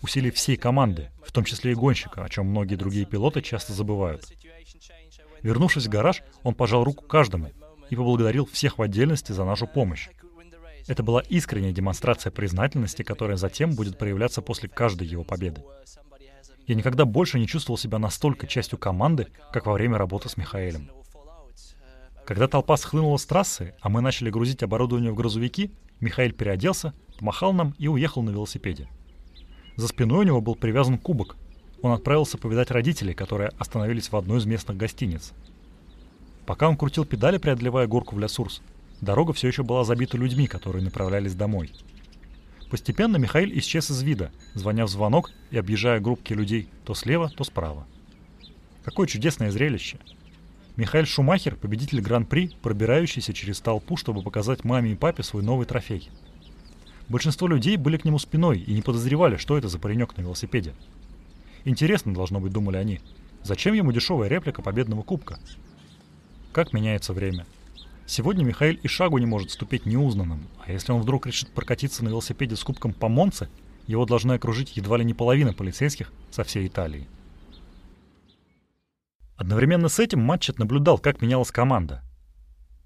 Усилий 0.01 0.31
всей 0.31 0.57
команды, 0.57 1.11
в 1.23 1.31
том 1.31 1.43
числе 1.43 1.73
и 1.73 1.75
гонщика, 1.75 2.23
о 2.23 2.29
чем 2.29 2.47
многие 2.47 2.75
другие 2.75 3.05
пилоты 3.05 3.41
часто 3.43 3.73
забывают. 3.73 4.25
Вернувшись 5.43 5.87
в 5.87 5.89
гараж, 5.89 6.23
он 6.43 6.53
пожал 6.55 6.83
руку 6.83 7.03
каждому 7.05 7.51
и 7.89 7.95
поблагодарил 7.95 8.45
всех 8.45 8.77
в 8.77 8.81
отдельности 8.81 9.31
за 9.31 9.45
нашу 9.45 9.67
помощь. 9.67 10.09
Это 10.87 11.03
была 11.03 11.21
искренняя 11.21 11.73
демонстрация 11.73 12.31
признательности, 12.31 13.03
которая 13.03 13.37
затем 13.37 13.75
будет 13.75 13.97
проявляться 13.97 14.41
после 14.41 14.69
каждой 14.69 15.07
его 15.07 15.23
победы. 15.23 15.61
Я 16.65 16.75
никогда 16.75 17.05
больше 17.05 17.39
не 17.39 17.47
чувствовал 17.47 17.77
себя 17.77 17.97
настолько 17.99 18.47
частью 18.47 18.77
команды, 18.77 19.27
как 19.51 19.65
во 19.65 19.73
время 19.73 19.97
работы 19.97 20.29
с 20.29 20.37
Михаэлем. 20.37 20.89
Когда 22.25 22.47
толпа 22.47 22.75
схлынула 22.75 23.17
с 23.17 23.25
трассы, 23.25 23.73
а 23.79 23.87
мы 23.87 24.01
начали 24.01 24.29
грузить 24.29 24.63
оборудование 24.63 25.11
в 25.11 25.15
грузовики, 25.15 25.71
Михаил 26.01 26.33
переоделся, 26.33 26.93
помахал 27.17 27.53
нам 27.53 27.73
и 27.77 27.87
уехал 27.87 28.21
на 28.21 28.31
велосипеде. 28.31 28.89
За 29.77 29.87
спиной 29.87 30.19
у 30.19 30.23
него 30.23 30.41
был 30.41 30.55
привязан 30.55 30.97
кубок. 30.97 31.37
Он 31.81 31.91
отправился 31.91 32.37
повидать 32.37 32.71
родителей, 32.71 33.13
которые 33.13 33.51
остановились 33.57 34.11
в 34.11 34.15
одной 34.15 34.39
из 34.39 34.45
местных 34.45 34.77
гостиниц. 34.77 35.33
Пока 36.45 36.69
он 36.69 36.77
крутил 36.77 37.05
педали, 37.05 37.37
преодолевая 37.37 37.87
горку 37.87 38.15
в 38.15 38.19
Лясурс, 38.19 38.61
дорога 39.01 39.33
все 39.33 39.47
еще 39.47 39.63
была 39.63 39.83
забита 39.83 40.17
людьми, 40.17 40.47
которые 40.47 40.83
направлялись 40.83 41.35
домой— 41.35 41.71
Постепенно 42.69 43.15
Михаил 43.15 43.49
исчез 43.59 43.89
из 43.89 44.01
вида, 44.01 44.31
звоня 44.53 44.85
в 44.85 44.89
звонок 44.89 45.31
и 45.51 45.57
объезжая 45.57 46.01
группки 46.01 46.33
людей 46.33 46.67
то 46.83 46.93
слева, 46.93 47.29
то 47.29 47.45
справа. 47.45 47.87
Какое 48.83 49.07
чудесное 49.07 49.51
зрелище! 49.51 49.99
Михаил 50.75 51.05
Шумахер, 51.05 51.55
победитель 51.55 52.01
Гран-при, 52.01 52.49
пробирающийся 52.61 53.33
через 53.33 53.61
толпу, 53.61 53.95
чтобы 53.95 54.21
показать 54.21 54.63
маме 54.63 54.91
и 54.91 54.95
папе 54.95 55.23
свой 55.23 55.43
новый 55.43 55.65
трофей. 55.65 56.09
Большинство 57.07 57.47
людей 57.47 57.77
были 57.77 57.97
к 57.97 58.05
нему 58.05 58.19
спиной 58.19 58.59
и 58.59 58.73
не 58.73 58.81
подозревали, 58.81 59.37
что 59.37 59.57
это 59.57 59.69
за 59.69 59.79
паренек 59.79 60.17
на 60.17 60.21
велосипеде. 60.21 60.73
Интересно, 61.67 62.13
должно 62.13 62.39
быть, 62.39 62.53
думали 62.53 62.77
они, 62.77 63.01
зачем 63.43 63.73
ему 63.73 63.91
дешевая 63.91 64.29
реплика 64.29 64.61
победного 64.61 65.03
кубка? 65.03 65.39
Как 66.51 66.73
меняется 66.73 67.13
время– 67.13 67.45
Сегодня 68.09 68.45
Михаил 68.45 68.79
и 68.81 68.87
шагу 68.87 69.17
не 69.17 69.25
может 69.25 69.51
ступить 69.51 69.85
неузнанным, 69.85 70.47
а 70.65 70.71
если 70.71 70.93
он 70.93 71.01
вдруг 71.01 71.27
решит 71.27 71.49
прокатиться 71.49 72.05
на 72.05 72.07
велосипеде 72.07 72.55
с 72.55 72.63
кубком 72.63 72.93
по 72.93 73.09
Монце, 73.09 73.49
его 73.85 74.05
должны 74.05 74.31
окружить 74.31 74.77
едва 74.77 74.95
ли 74.95 75.03
не 75.03 75.13
половина 75.13 75.53
полицейских 75.53 76.13
со 76.31 76.45
всей 76.45 76.67
Италии. 76.67 77.05
Одновременно 79.35 79.89
с 79.89 79.99
этим 79.99 80.21
Матчет 80.21 80.57
наблюдал, 80.57 80.99
как 80.99 81.21
менялась 81.21 81.51
команда. 81.51 82.01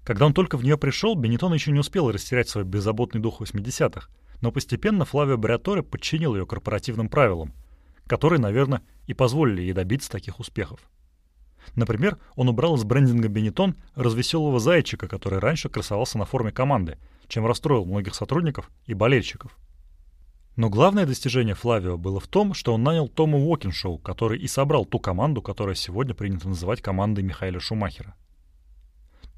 Когда 0.02 0.26
он 0.26 0.34
только 0.34 0.56
в 0.56 0.64
нее 0.64 0.76
пришел, 0.76 1.14
Бенетон 1.14 1.54
еще 1.54 1.70
не 1.70 1.78
успел 1.78 2.10
растерять 2.10 2.48
свой 2.48 2.64
беззаботный 2.64 3.20
дух 3.20 3.40
80-х, 3.40 4.08
но 4.40 4.50
постепенно 4.50 5.04
Флавио 5.04 5.36
Бриаторе 5.36 5.84
подчинил 5.84 6.34
ее 6.34 6.46
корпоративным 6.46 7.08
правилам, 7.08 7.52
которые, 8.12 8.38
наверное, 8.38 8.82
и 9.06 9.14
позволили 9.14 9.62
ей 9.62 9.72
добиться 9.72 10.10
таких 10.10 10.38
успехов. 10.38 10.80
Например, 11.76 12.18
он 12.36 12.50
убрал 12.50 12.74
из 12.74 12.84
брендинга 12.84 13.28
Бенетон 13.28 13.74
развеселого 13.94 14.60
зайчика, 14.60 15.08
который 15.08 15.38
раньше 15.38 15.70
красовался 15.70 16.18
на 16.18 16.26
форме 16.26 16.52
команды, 16.52 16.98
чем 17.26 17.46
расстроил 17.46 17.86
многих 17.86 18.14
сотрудников 18.14 18.70
и 18.84 18.92
болельщиков. 18.92 19.56
Но 20.56 20.68
главное 20.68 21.06
достижение 21.06 21.54
Флавио 21.54 21.96
было 21.96 22.20
в 22.20 22.28
том, 22.28 22.52
что 22.52 22.74
он 22.74 22.82
нанял 22.82 23.08
Тома 23.08 23.38
Уокиншоу, 23.38 23.96
который 23.96 24.38
и 24.38 24.46
собрал 24.46 24.84
ту 24.84 24.98
команду, 24.98 25.40
которая 25.40 25.74
сегодня 25.74 26.12
принято 26.12 26.50
называть 26.50 26.82
командой 26.82 27.24
Михаила 27.24 27.60
Шумахера. 27.60 28.14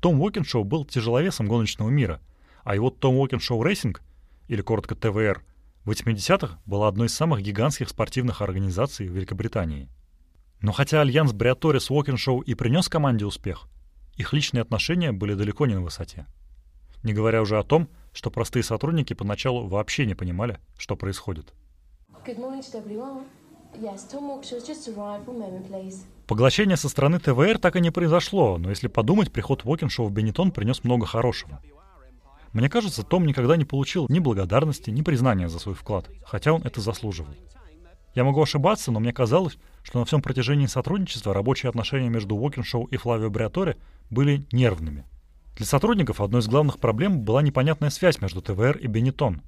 Том 0.01 0.21
Уокиншоу 0.21 0.65
был 0.65 0.85
тяжеловесом 0.85 1.47
гоночного 1.47 1.91
мира, 1.91 2.21
а 2.65 2.75
его 2.75 2.91
Tom 2.91 3.19
Walkinshaw 3.19 3.63
Racing, 3.63 4.03
или 4.49 4.63
коротко 4.63 4.97
ТВР, 4.97 5.45
в 5.85 5.91
80-х 5.91 6.59
была 6.67 6.89
одной 6.89 7.07
из 7.07 7.15
самых 7.15 7.43
гигантских 7.43 7.89
спортивных 7.89 8.43
организаций 8.43 9.09
в 9.09 9.13
Великобритании– 9.13 9.89
но 10.65 10.73
хотя 10.73 11.03
альянс 11.03 11.35
Бриатори 11.35 11.79
с 11.79 11.91
Уокеншоу 11.91 12.41
и 12.41 12.55
принес 12.55 12.89
команде 12.89 13.27
успех, 13.27 13.69
их 14.17 14.33
личные 14.33 14.63
отношения 14.63 15.13
были 15.13 15.35
далеко 15.35 15.67
не 15.67 15.75
на 15.75 15.83
высоте. 15.83 16.25
Не 17.03 17.13
говоря 17.13 17.43
уже 17.43 17.59
о 17.59 17.63
том, 17.63 17.91
что 18.15 18.31
простые 18.31 18.63
сотрудники 18.63 19.13
поначалу 19.13 19.69
вообще 19.69 20.07
не 20.07 20.15
понимали, 20.15 20.59
что 20.79 20.97
происходит. 20.97 21.53
Поглощение 26.27 26.79
со 26.79 26.89
стороны 26.89 27.19
ТВР 27.19 27.59
так 27.59 27.77
и 27.77 27.81
не 27.81 27.91
произошло, 27.91 28.57
но 28.57 28.71
если 28.71 28.89
подумать, 28.89 29.31
приход 29.31 29.67
Уокеншоу 29.67 30.07
в 30.07 30.13
Бенетон 30.13 30.51
принес 30.51 30.83
много 30.83 31.05
хорошего. 31.05 31.61
Мне 32.55 32.69
кажется, 32.69 33.03
Том 33.03 33.27
никогда 33.27 33.57
не 33.57 33.65
получил 33.65 34.07
ни 34.09 34.21
благодарности, 34.21 34.89
ни 34.89 35.03
признания 35.03 35.49
за 35.49 35.59
свой 35.59 35.75
вклад, 35.75 36.09
хотя 36.25 36.53
он 36.53 36.63
это 36.63 36.81
заслуживал. 36.81 37.35
Я 38.15 38.23
могу 38.23 38.41
ошибаться, 38.41 38.93
но 38.93 39.01
мне 39.01 39.13
казалось, 39.13 39.59
что 39.83 39.99
на 39.99 40.05
всем 40.05 40.23
протяжении 40.23 40.67
сотрудничества 40.67 41.35
рабочие 41.35 41.69
отношения 41.69 42.09
между 42.09 42.37
Уокиншоу 42.37 42.85
и 42.85 42.97
Флавио 42.97 43.29
Бриаторе 43.29 43.77
были 44.09 44.47
нервными. 44.53 45.05
Для 45.57 45.67
сотрудников 45.67 46.21
одной 46.21 46.43
из 46.43 46.47
главных 46.47 46.79
проблем 46.79 47.23
была 47.23 47.43
непонятная 47.43 47.91
связь 47.91 48.21
между 48.21 48.41
ТВР 48.41 48.77
и 48.77 48.87
Бенетон. 48.87 49.43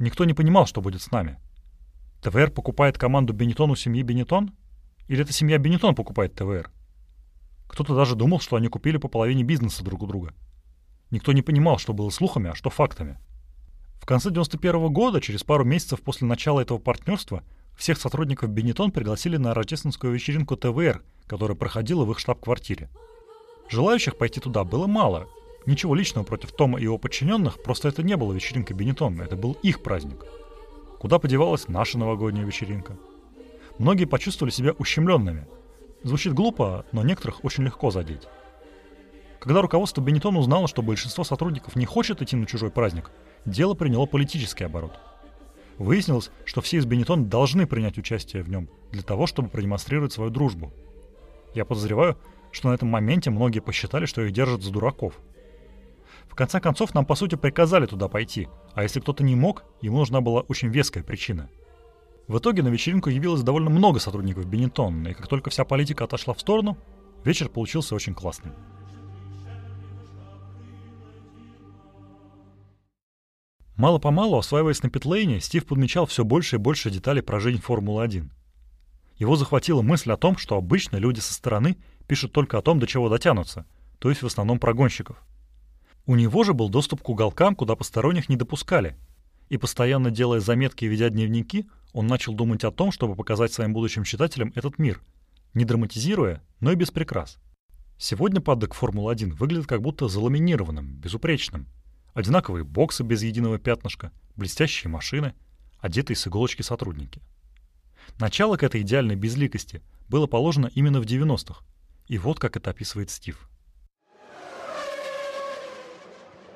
Никто 0.00 0.24
не 0.24 0.34
понимал, 0.34 0.66
что 0.66 0.80
будет 0.80 1.02
с 1.02 1.12
нами. 1.12 1.38
ТВР 2.22 2.50
покупает 2.50 2.98
команду 2.98 3.34
Бенетон 3.34 3.70
у 3.70 3.76
семьи 3.76 4.02
Бенетон? 4.02 4.50
Или 5.06 5.22
это 5.22 5.32
семья 5.32 5.58
Бенетон 5.58 5.94
покупает 5.94 6.34
ТВР? 6.34 6.72
Кто-то 7.68 7.94
даже 7.94 8.16
думал, 8.16 8.40
что 8.40 8.56
они 8.56 8.66
купили 8.66 8.96
по 8.96 9.06
половине 9.06 9.44
бизнеса 9.44 9.84
друг 9.84 10.02
у 10.02 10.08
друга. 10.08 10.34
Никто 11.10 11.32
не 11.32 11.42
понимал, 11.42 11.78
что 11.78 11.92
было 11.92 12.10
слухами, 12.10 12.50
а 12.50 12.54
что 12.54 12.70
фактами. 12.70 13.18
В 14.00 14.06
конце 14.06 14.30
91 14.30 14.76
-го 14.76 14.88
года, 14.88 15.20
через 15.20 15.44
пару 15.44 15.64
месяцев 15.64 16.00
после 16.00 16.26
начала 16.26 16.60
этого 16.60 16.78
партнерства, 16.78 17.42
всех 17.76 17.98
сотрудников 17.98 18.50
Бенетон 18.50 18.90
пригласили 18.90 19.36
на 19.36 19.54
рождественскую 19.54 20.12
вечеринку 20.12 20.56
ТВР, 20.56 21.02
которая 21.26 21.56
проходила 21.56 22.04
в 22.04 22.12
их 22.12 22.18
штаб-квартире. 22.18 22.88
Желающих 23.68 24.16
пойти 24.16 24.40
туда 24.40 24.64
было 24.64 24.86
мало. 24.86 25.28
Ничего 25.66 25.94
личного 25.94 26.24
против 26.24 26.52
Тома 26.52 26.78
и 26.78 26.84
его 26.84 26.98
подчиненных, 26.98 27.62
просто 27.62 27.88
это 27.88 28.02
не 28.02 28.16
было 28.16 28.32
вечеринка 28.32 28.72
Бенетон, 28.74 29.20
это 29.20 29.36
был 29.36 29.56
их 29.62 29.82
праздник. 29.82 30.24
Куда 31.00 31.18
подевалась 31.18 31.68
наша 31.68 31.98
новогодняя 31.98 32.46
вечеринка? 32.46 32.96
Многие 33.78 34.06
почувствовали 34.06 34.52
себя 34.52 34.72
ущемленными. 34.78 35.46
Звучит 36.02 36.32
глупо, 36.32 36.86
но 36.92 37.02
некоторых 37.02 37.44
очень 37.44 37.64
легко 37.64 37.90
задеть. 37.90 38.22
Когда 39.46 39.62
руководство 39.62 40.02
Бенетон 40.02 40.36
узнало, 40.36 40.68
что 40.68 40.82
большинство 40.82 41.24
сотрудников 41.24 41.74
не 41.74 41.86
хочет 41.86 42.20
идти 42.20 42.36
на 42.36 42.44
чужой 42.46 42.70
праздник, 42.70 43.10
дело 43.46 43.72
приняло 43.72 44.04
политический 44.04 44.64
оборот– 44.64 44.92
Выяснилось, 45.78 46.30
что 46.44 46.62
все 46.62 46.78
из 46.78 46.86
Бенетон 46.86 47.28
должны 47.28 47.66
принять 47.66 47.98
участие 47.98 48.42
в 48.42 48.48
нем 48.48 48.68
для 48.92 49.02
того, 49.02 49.26
чтобы 49.26 49.48
продемонстрировать 49.48 50.12
свою 50.12 50.30
дружбу. 50.30 50.72
Я 51.54 51.64
подозреваю, 51.64 52.16
что 52.50 52.68
на 52.70 52.74
этом 52.74 52.88
моменте 52.88 53.30
многие 53.30 53.60
посчитали, 53.60 54.06
что 54.06 54.22
их 54.22 54.32
держат 54.32 54.62
за 54.62 54.72
дураков. 54.72 55.18
В 56.28 56.34
конце 56.34 56.60
концов, 56.60 56.94
нам 56.94 57.04
по 57.04 57.14
сути 57.14 57.34
приказали 57.34 57.86
туда 57.86 58.08
пойти, 58.08 58.48
а 58.74 58.82
если 58.82 59.00
кто-то 59.00 59.22
не 59.22 59.34
мог, 59.36 59.64
ему 59.80 59.98
нужна 59.98 60.20
была 60.20 60.40
очень 60.42 60.68
веская 60.68 61.02
причина. 61.02 61.50
В 62.26 62.38
итоге 62.38 62.62
на 62.62 62.68
вечеринку 62.68 63.10
явилось 63.10 63.42
довольно 63.42 63.70
много 63.70 64.00
сотрудников 64.00 64.46
Бенетон, 64.46 65.06
и 65.06 65.12
как 65.12 65.28
только 65.28 65.50
вся 65.50 65.64
политика 65.64 66.04
отошла 66.04 66.34
в 66.34 66.40
сторону, 66.40 66.76
вечер 67.24 67.48
получился 67.48 67.94
очень 67.94 68.14
классным. 68.14 68.54
Мало-помалу, 73.76 74.38
осваиваясь 74.38 74.82
на 74.82 74.88
питлейне, 74.88 75.38
Стив 75.38 75.66
подмечал 75.66 76.06
все 76.06 76.24
больше 76.24 76.56
и 76.56 76.58
больше 76.58 76.90
деталей 76.90 77.20
про 77.20 77.40
жизнь 77.40 77.60
Формулы-1. 77.60 78.30
Его 79.18 79.36
захватила 79.36 79.82
мысль 79.82 80.12
о 80.12 80.16
том, 80.16 80.38
что 80.38 80.56
обычно 80.56 80.96
люди 80.96 81.20
со 81.20 81.34
стороны 81.34 81.76
пишут 82.06 82.32
только 82.32 82.56
о 82.56 82.62
том, 82.62 82.78
до 82.78 82.86
чего 82.86 83.10
дотянутся, 83.10 83.66
то 83.98 84.08
есть 84.08 84.22
в 84.22 84.26
основном 84.26 84.58
про 84.58 84.72
гонщиков. 84.72 85.22
У 86.06 86.16
него 86.16 86.42
же 86.42 86.54
был 86.54 86.70
доступ 86.70 87.02
к 87.02 87.08
уголкам, 87.10 87.54
куда 87.54 87.76
посторонних 87.76 88.30
не 88.30 88.36
допускали. 88.36 88.96
И 89.50 89.58
постоянно 89.58 90.10
делая 90.10 90.40
заметки 90.40 90.86
и 90.86 90.88
ведя 90.88 91.10
дневники, 91.10 91.66
он 91.92 92.06
начал 92.06 92.32
думать 92.32 92.64
о 92.64 92.70
том, 92.70 92.92
чтобы 92.92 93.14
показать 93.14 93.52
своим 93.52 93.74
будущим 93.74 94.04
читателям 94.04 94.52
этот 94.54 94.78
мир, 94.78 95.02
не 95.52 95.66
драматизируя, 95.66 96.42
но 96.60 96.72
и 96.72 96.76
без 96.76 96.90
прикрас. 96.90 97.38
Сегодня 97.98 98.40
падок 98.40 98.72
Формулы-1 98.72 99.34
выглядит 99.34 99.66
как 99.66 99.82
будто 99.82 100.08
заламинированным, 100.08 100.96
безупречным. 100.96 101.66
Одинаковые 102.16 102.64
боксы 102.64 103.02
без 103.02 103.22
единого 103.22 103.58
пятнышка, 103.58 104.10
блестящие 104.36 104.90
машины, 104.90 105.34
одетые 105.80 106.16
с 106.16 106.26
иголочки 106.26 106.62
сотрудники. 106.62 107.20
Начало 108.18 108.56
к 108.56 108.62
этой 108.62 108.80
идеальной 108.80 109.16
безликости 109.16 109.82
было 110.08 110.26
положено 110.26 110.70
именно 110.74 111.02
в 111.02 111.04
90-х, 111.04 111.62
и 112.06 112.16
вот 112.16 112.38
как 112.38 112.56
это 112.56 112.70
описывает 112.70 113.10
Стив. 113.10 113.50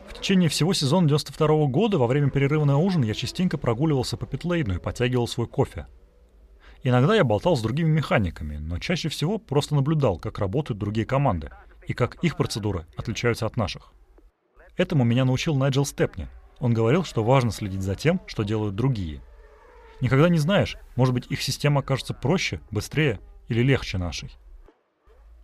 В 0.09 0.15
течение 0.15 0.49
всего 0.49 0.73
сезона 0.73 1.07
92 1.09 1.47
-го 1.47 1.67
года 1.67 1.99
во 1.99 2.07
время 2.07 2.31
перерыва 2.31 2.65
на 2.65 2.79
ужин 2.79 3.03
я 3.03 3.13
частенько 3.13 3.59
прогуливался 3.59 4.17
по 4.17 4.25
питлейну 4.25 4.77
и 4.77 4.79
подтягивал 4.79 5.29
свой 5.29 5.47
кофе. 5.47 5.89
Иногда 6.85 7.15
я 7.15 7.23
болтал 7.23 7.55
с 7.55 7.61
другими 7.61 7.91
механиками, 7.91 8.57
но 8.57 8.79
чаще 8.79 9.11
всего 9.11 9.37
просто 9.37 9.75
наблюдал, 9.75 10.19
как 10.19 10.39
работают 10.39 10.79
другие 10.79 11.05
команды 11.05 11.51
и 11.87 11.93
как 11.93 12.15
их 12.25 12.39
процедуры 12.39 12.87
отличаются 12.97 13.45
от 13.45 13.59
наших. 13.59 13.93
Этому 14.81 15.05
меня 15.05 15.27
научил 15.27 15.57
Найджел 15.57 15.85
Степни. 15.85 16.27
Он 16.59 16.73
говорил, 16.73 17.05
что 17.05 17.23
важно 17.23 17.51
следить 17.51 17.83
за 17.83 17.97
тем, 17.97 18.19
что 18.27 18.45
делают 18.45 18.77
другие. 18.77 19.21
Никогда 20.01 20.31
не 20.31 20.39
знаешь, 20.39 20.79
может 20.97 21.13
быть 21.13 21.27
их 21.29 21.43
система 21.43 21.81
окажется 21.81 22.15
проще, 22.15 22.63
быстрее 22.71 23.21
или 23.49 23.63
легче 23.63 23.99
нашей. 23.99 24.31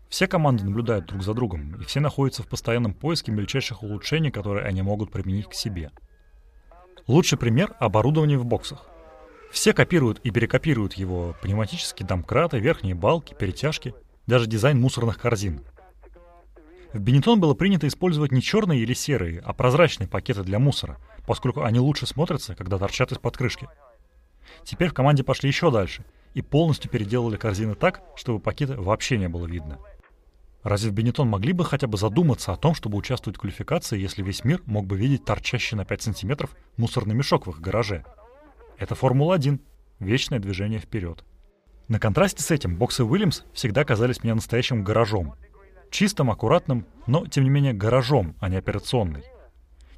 Все 0.09 0.27
команды 0.27 0.65
наблюдают 0.65 1.05
друг 1.05 1.23
за 1.23 1.35
другом, 1.35 1.79
и 1.79 1.85
все 1.85 2.01
находятся 2.01 2.45
в 2.45 2.49
постоянном 2.49 2.95
поиске 2.95 3.31
мельчайших 3.31 3.83
улучшений, 3.83 4.31
которые 4.31 4.65
они 4.65 4.81
могут 4.81 5.13
применить 5.13 5.51
к 5.51 5.53
себе. 5.53 5.91
Лучший 7.07 7.37
пример— 7.37 7.77
оборудование 7.79 8.39
в 8.39 8.47
боксах. 8.47 8.89
Все 9.53 9.75
копируют 9.75 10.19
и 10.21 10.31
перекопируют 10.31 10.95
его 10.95 11.37
пневматические 11.43 12.07
домкраты, 12.07 12.59
верхние 12.59 12.95
балки, 12.95 13.35
перетяжки, 13.35 13.95
даже 14.27 14.47
дизайн 14.47 14.81
мусорных 14.81 15.19
корзин. 15.19 15.61
В 16.93 17.01
Бенетон 17.01 17.41
было 17.41 17.55
принято 17.55 17.87
использовать 17.89 18.33
не 18.33 18.41
черные 18.41 18.81
или 18.81 18.95
серые, 18.95 19.41
а 19.45 19.53
прозрачные 19.53 20.09
пакеты 20.09 20.43
для 20.43 20.59
мусора, 20.59 20.99
поскольку 21.27 21.63
они 21.63 21.79
лучше 21.79 22.07
смотрятся, 22.07 22.55
когда 22.55 22.79
торчат 22.79 23.13
из-под 23.13 23.37
крышки. 23.37 23.69
Теперь 24.65 24.89
в 24.89 24.95
команде 24.95 25.23
пошли 25.23 25.49
еще 25.49 25.71
дальше 25.71 26.05
и 26.35 26.43
полностью 26.43 26.91
переделали 26.91 27.37
корзины 27.37 27.75
так, 27.75 28.03
чтобы 28.15 28.41
пакеты 28.41 28.75
вообще 28.77 29.17
не 29.17 29.29
было 29.29 29.47
видно. 29.47 29.79
Разве 30.63 30.91
в 30.91 30.95
Бенетон 30.95 31.29
могли 31.29 31.53
бы 31.53 31.65
хотя 31.65 31.87
бы 31.87 31.97
задуматься 31.97 32.53
о 32.53 32.57
том, 32.57 32.75
чтобы 32.75 32.99
участвовать 32.99 33.37
в 33.37 33.41
квалификации, 33.41 33.99
если 33.99 34.23
весь 34.23 34.45
мир 34.45 34.63
мог 34.67 34.85
бы 34.87 34.97
видеть 34.97 35.25
торчащий 35.25 35.77
на 35.77 35.85
5 35.85 36.03
сантиметров 36.03 36.57
мусорный 36.77 37.15
мешок 37.15 37.47
в 37.47 37.51
их 37.51 37.61
гараже? 37.61 38.05
Это 38.77 38.95
Формула-1. 38.95 39.61
Вечное 40.01 40.41
движение 40.41 40.81
вперед. 40.81 41.25
На 41.89 42.01
контрасте 42.01 42.43
с 42.43 42.51
этим 42.51 42.77
боксы 42.77 43.05
Уильямс 43.05 43.43
всегда 43.53 43.85
казались 43.85 44.25
мне 44.25 44.35
настоящим 44.35 44.83
гаражом. 44.83 45.37
Чистым, 45.91 46.31
аккуратным, 46.31 46.87
но, 47.07 47.27
тем 47.27 47.45
не 47.45 47.51
менее, 47.51 47.73
гаражом, 47.73 48.35
а 48.41 48.49
не 48.49 48.57
операционный. 48.57 49.25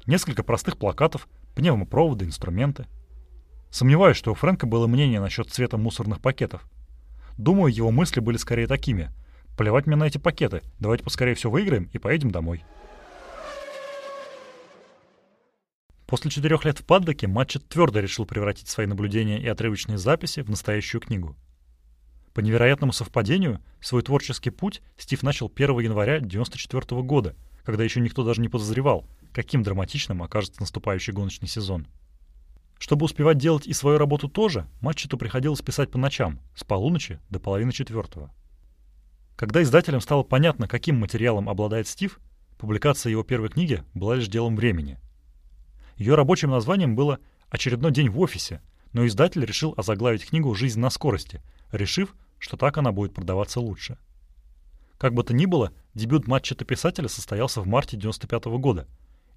Несколько 0.05 0.43
простых 0.43 0.77
плакатов, 0.77 1.27
пневмопроводы, 1.55 2.25
инструменты. 2.25 2.85
Сомневаюсь, 3.69 4.17
что 4.17 4.31
у 4.31 4.35
Фрэнка 4.35 4.65
было 4.65 4.87
мнение 4.87 5.19
насчет 5.19 5.49
цвета 5.49 5.77
мусорных 5.77 6.21
пакетов. 6.21 6.63
Думаю, 7.37 7.73
его 7.73 7.91
мысли 7.91 8.19
были 8.19 8.37
скорее 8.37 8.67
такими– 8.67 9.11
Плевать 9.59 9.87
мне 9.87 9.97
на 9.97 10.05
эти 10.05 10.17
пакеты. 10.17 10.61
Давайте 10.79 11.03
поскорее 11.03 11.33
все 11.33 11.49
выиграем 11.49 11.89
и 11.91 11.97
поедем 11.97 12.31
домой. 12.31 12.63
После 16.07 16.31
четырех 16.31 16.63
лет 16.63 16.79
в 16.79 16.85
паддоке 16.85 17.27
Матчет 17.27 17.67
твердо 17.67 17.99
решил 17.99 18.25
превратить 18.25 18.69
свои 18.69 18.87
наблюдения 18.87 19.37
и 19.37 19.49
отрывочные 19.49 19.97
записи 19.97 20.39
в 20.39 20.49
настоящую 20.49 21.01
книгу. 21.01 21.35
По 22.33 22.41
невероятному 22.41 22.93
совпадению, 22.93 23.59
свой 23.81 24.01
творческий 24.01 24.49
путь 24.49 24.81
Стив 24.97 25.23
начал 25.23 25.51
1 25.53 25.79
января 25.79 26.17
1994 26.17 27.01
года, 27.01 27.35
когда 27.63 27.83
еще 27.83 27.99
никто 27.99 28.23
даже 28.23 28.41
не 28.41 28.49
подозревал, 28.49 29.05
каким 29.33 29.63
драматичным 29.63 30.21
окажется 30.23 30.61
наступающий 30.61 31.13
гоночный 31.13 31.47
сезон. 31.47 31.87
Чтобы 32.77 33.05
успевать 33.05 33.37
делать 33.37 33.67
и 33.67 33.73
свою 33.73 33.97
работу 33.97 34.29
тоже, 34.29 34.67
Матчету 34.79 35.17
приходилось 35.17 35.61
писать 35.61 35.91
по 35.91 35.97
ночам, 35.97 36.39
с 36.55 36.63
полуночи 36.63 37.19
до 37.29 37.39
половины 37.39 37.73
четвертого. 37.73 38.31
Когда 39.35 39.61
издателям 39.61 40.01
стало 40.01 40.23
понятно, 40.23 40.67
каким 40.67 40.97
материалом 40.97 41.49
обладает 41.49 41.87
Стив, 41.87 42.19
публикация 42.57 43.11
его 43.11 43.23
первой 43.23 43.49
книги 43.49 43.83
была 43.93 44.15
лишь 44.15 44.27
делом 44.27 44.55
времени. 44.55 44.97
Ее 45.97 46.15
рабочим 46.15 46.51
названием 46.51 46.95
было 46.95 47.19
«Очередной 47.49 47.91
день 47.91 48.09
в 48.09 48.19
офисе», 48.19 48.61
но 48.93 49.05
издатель 49.05 49.43
решил 49.43 49.73
озаглавить 49.75 50.25
книгу 50.25 50.55
«Жизнь 50.55 50.79
на 50.79 50.89
скорости», 50.89 51.41
решив, 51.71 52.15
что 52.37 52.57
так 52.57 52.77
она 52.77 52.91
будет 52.91 53.13
продаваться 53.13 53.59
лучше. 53.59 53.97
Как 54.97 55.13
бы 55.13 55.23
то 55.23 55.33
ни 55.33 55.45
было, 55.45 55.71
дебют 55.93 56.27
матча 56.27 56.55
писателя 56.55 57.07
состоялся 57.07 57.61
в 57.61 57.67
марте 57.67 57.97
95 57.97 58.45
-го 58.45 58.57
года, 58.57 58.87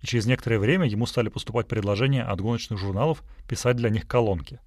и 0.00 0.06
через 0.06 0.26
некоторое 0.26 0.58
время 0.58 0.86
ему 0.86 1.06
стали 1.06 1.28
поступать 1.28 1.68
предложения 1.68 2.24
от 2.24 2.40
гоночных 2.40 2.78
журналов 2.78 3.22
писать 3.48 3.76
для 3.76 3.90
них 3.90 4.08
колонки. 4.08 4.58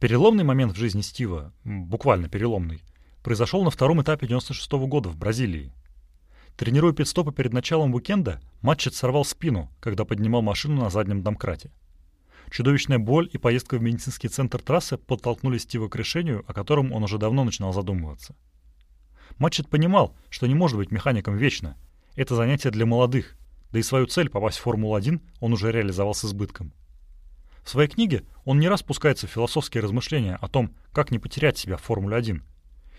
Переломный 0.00 0.44
момент 0.44 0.72
в 0.72 0.78
жизни 0.78 1.02
Стива, 1.02 1.52
буквально 1.64 2.28
переломный, 2.30 2.82
произошел 3.22 3.62
на 3.62 3.70
втором 3.70 4.00
этапе 4.00 4.26
96 4.26 4.72
-го 4.72 4.86
года 4.86 5.10
в 5.10 5.16
Бразилии. 5.16 5.74
Тренируя 6.56 6.92
пидстопы 6.92 7.32
перед 7.32 7.52
началом 7.52 7.94
уикенда, 7.94 8.40
Матчет 8.62 8.94
сорвал 8.94 9.24
спину, 9.24 9.70
когда 9.80 10.04
поднимал 10.04 10.42
машину 10.42 10.82
на 10.82 10.90
заднем 10.90 11.22
домкрате. 11.22 11.70
Чудовищная 12.50 12.98
боль 12.98 13.30
и 13.32 13.38
поездка 13.38 13.78
в 13.78 13.82
медицинский 13.82 14.28
центр 14.28 14.60
трассы 14.60 14.96
подтолкнули 14.96 15.58
Стива 15.58 15.88
к 15.88 15.96
решению, 15.96 16.44
о 16.48 16.52
котором 16.52 16.92
он 16.92 17.04
уже 17.04 17.16
давно 17.16 17.44
начинал 17.44 17.72
задумываться. 17.72 18.34
Матчет 19.38 19.68
понимал, 19.68 20.16
что 20.28 20.46
не 20.46 20.54
может 20.54 20.76
быть 20.76 20.90
механиком 20.90 21.36
вечно. 21.36 21.76
Это 22.16 22.34
занятие 22.34 22.70
для 22.70 22.86
молодых, 22.86 23.36
да 23.70 23.78
и 23.78 23.82
свою 23.82 24.06
цель 24.06 24.28
попасть 24.28 24.58
в 24.58 24.62
Формулу-1 24.62 25.20
он 25.38 25.52
уже 25.52 25.70
реализовал 25.70 26.14
с 26.14 26.24
избытком. 26.24 26.72
В 27.62 27.70
своей 27.70 27.88
книге 27.88 28.24
он 28.44 28.58
не 28.58 28.68
раз 28.68 28.82
пускается 28.82 29.28
в 29.28 29.30
философские 29.30 29.82
размышления 29.82 30.36
о 30.40 30.48
том, 30.48 30.74
как 30.92 31.12
не 31.12 31.20
потерять 31.20 31.56
себя 31.56 31.76
в 31.76 31.82
Формуле-1, 31.82 32.42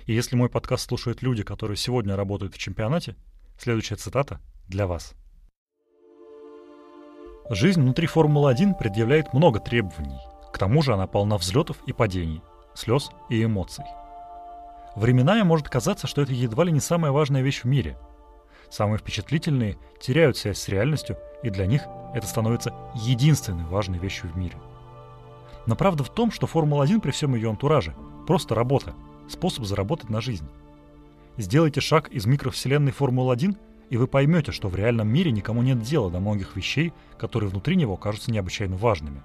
и 0.05 0.13
если 0.13 0.35
мой 0.35 0.49
подкаст 0.49 0.87
слушают 0.87 1.21
люди, 1.21 1.43
которые 1.43 1.77
сегодня 1.77 2.15
работают 2.15 2.55
в 2.55 2.57
чемпионате, 2.57 3.15
следующая 3.57 3.95
цитата 3.95 4.39
для 4.67 4.87
вас. 4.87 5.13
Жизнь 7.49 7.81
внутри 7.81 8.07
Формулы-1 8.07 8.75
предъявляет 8.77 9.33
много 9.33 9.59
требований. 9.59 10.19
К 10.53 10.57
тому 10.57 10.81
же 10.81 10.93
она 10.93 11.07
полна 11.07 11.37
взлетов 11.37 11.77
и 11.85 11.93
падений, 11.93 12.41
слез 12.73 13.09
и 13.29 13.43
эмоций. 13.43 13.85
Временами 14.95 15.41
может 15.41 15.69
казаться, 15.69 16.07
что 16.07 16.21
это 16.21 16.33
едва 16.33 16.65
ли 16.65 16.71
не 16.71 16.79
самая 16.79 17.11
важная 17.11 17.41
вещь 17.41 17.61
в 17.61 17.65
мире. 17.65 17.97
Самые 18.69 18.99
впечатлительные 18.99 19.77
теряют 19.99 20.37
связь 20.37 20.59
с 20.59 20.67
реальностью, 20.69 21.17
и 21.43 21.49
для 21.49 21.65
них 21.65 21.81
это 22.13 22.27
становится 22.27 22.73
единственной 22.95 23.65
важной 23.65 23.97
вещью 23.97 24.29
в 24.29 24.37
мире. 24.37 24.55
Но 25.65 25.75
правда 25.75 26.03
в 26.03 26.09
том, 26.09 26.31
что 26.31 26.47
Формула-1 26.47 27.01
при 27.01 27.11
всем 27.11 27.35
ее 27.35 27.49
антураже– 27.49 27.95
просто 28.27 28.55
работа– 28.55 28.93
способ 29.29 29.65
заработать 29.65 30.09
на 30.09 30.21
жизнь. 30.21 30.47
Сделайте 31.37 31.81
шаг 31.81 32.09
из 32.09 32.25
микровселенной 32.25 32.91
Формулы-1, 32.91 33.57
и 33.91 33.97
вы 33.97 34.07
поймете, 34.07 34.53
что 34.53 34.69
в 34.69 34.75
реальном 34.75 35.09
мире 35.09 35.31
никому 35.31 35.61
нет 35.61 35.81
дела 35.81 36.09
до 36.09 36.21
многих 36.21 36.55
вещей, 36.55 36.93
которые 37.17 37.49
внутри 37.49 37.75
него 37.75 37.97
кажутся 37.97 38.31
необычайно 38.31 38.77
важными. 38.77 39.21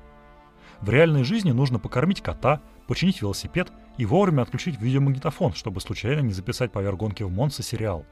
В 0.81 0.91
реальной 0.91 1.23
жизни 1.23 1.53
нужно 1.53 1.79
покормить 1.79 2.21
кота, 2.21 2.61
починить 2.89 3.23
велосипед 3.23 3.73
и 3.97 4.05
вовремя 4.05 4.43
отключить 4.43 4.81
видеомагнитофон, 4.81 5.55
чтобы 5.55 5.81
случайно 5.81 6.21
не 6.21 6.33
записать 6.33 6.73
поверх 6.73 6.99
гонки 6.99 7.23
в 7.23 7.31
Монце 7.31 7.63
сериал. 7.63 8.05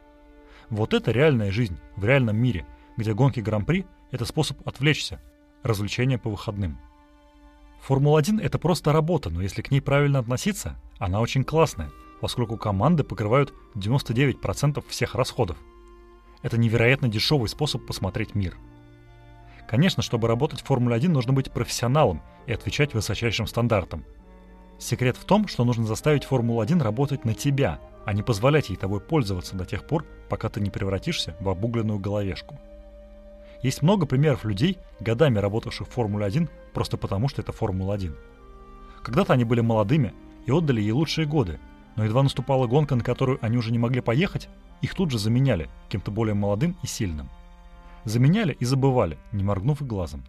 Вот 0.70 0.94
это 0.94 1.10
реальная 1.10 1.50
жизнь 1.50 1.76
в 1.96 2.04
реальном 2.04 2.36
мире, 2.36 2.64
где 2.96 3.14
гонки 3.14 3.40
Гран-при– 3.40 3.84
это 4.12 4.24
способ 4.24 4.66
отвлечься, 4.66 5.20
развлечение 5.64 6.18
по 6.18 6.30
выходным. 6.30 6.78
Формула-1— 7.80 8.40
это 8.42 8.60
просто 8.60 8.92
работа, 8.92 9.28
но 9.28 9.42
если 9.42 9.60
к 9.60 9.72
ней 9.72 9.80
правильно 9.80 10.20
относиться, 10.20 10.76
она 11.00 11.20
очень 11.20 11.42
классная, 11.42 11.90
поскольку 12.20 12.56
команды 12.56 13.02
покрывают 13.02 13.52
99% 13.74 14.84
всех 14.88 15.16
расходов. 15.16 15.56
Это 16.44 16.58
невероятно 16.58 17.08
дешевый 17.08 17.48
способ 17.48 17.86
посмотреть 17.86 18.34
мир. 18.34 18.58
Конечно, 19.66 20.02
чтобы 20.02 20.28
работать 20.28 20.60
в 20.60 20.66
Формуле-1, 20.66 21.08
нужно 21.08 21.32
быть 21.32 21.50
профессионалом 21.50 22.22
и 22.46 22.52
отвечать 22.52 22.92
высочайшим 22.92 23.46
стандартам. 23.46 24.04
Секрет 24.78 25.16
в 25.16 25.24
том, 25.24 25.48
что 25.48 25.64
нужно 25.64 25.86
заставить 25.86 26.24
Формулу-1 26.24 26.82
работать 26.82 27.24
на 27.24 27.32
тебя, 27.32 27.80
а 28.04 28.12
не 28.12 28.22
позволять 28.22 28.68
ей 28.68 28.76
тобой 28.76 29.00
пользоваться 29.00 29.56
до 29.56 29.64
тех 29.64 29.86
пор, 29.86 30.04
пока 30.28 30.50
ты 30.50 30.60
не 30.60 30.68
превратишься 30.68 31.34
в 31.40 31.48
обугленную 31.48 31.98
головешку. 31.98 32.60
Есть 33.62 33.80
много 33.80 34.04
примеров 34.04 34.44
людей, 34.44 34.76
годами 35.00 35.38
работавших 35.38 35.88
в 35.88 35.92
Формуле-1 35.92 36.50
просто 36.74 36.98
потому, 36.98 37.28
что 37.28 37.40
это 37.40 37.52
Формула-1. 37.52 38.14
Когда-то 39.02 39.32
они 39.32 39.44
были 39.44 39.62
молодыми 39.62 40.12
и 40.44 40.52
отдали 40.52 40.82
ей 40.82 40.92
лучшие 40.92 41.26
годы, 41.26 41.58
но 41.96 42.04
едва 42.04 42.22
наступала 42.22 42.66
гонка, 42.66 42.96
на 42.96 43.04
которую 43.04 43.38
они 43.40 43.56
уже 43.56 43.72
не 43.72 43.78
могли 43.78 44.00
поехать, 44.00 44.48
их 44.82 44.94
тут 44.94 45.10
же 45.10 45.18
заменяли 45.18 45.68
кем-то 45.88 46.10
более 46.10 46.34
молодым 46.34 46.76
и 46.82 46.86
сильным. 46.86 47.30
Заменяли 48.04 48.56
и 48.58 48.64
забывали, 48.64 49.18
не 49.32 49.44
моргнув 49.44 49.80
и 49.80 49.84
глазом. 49.84 50.24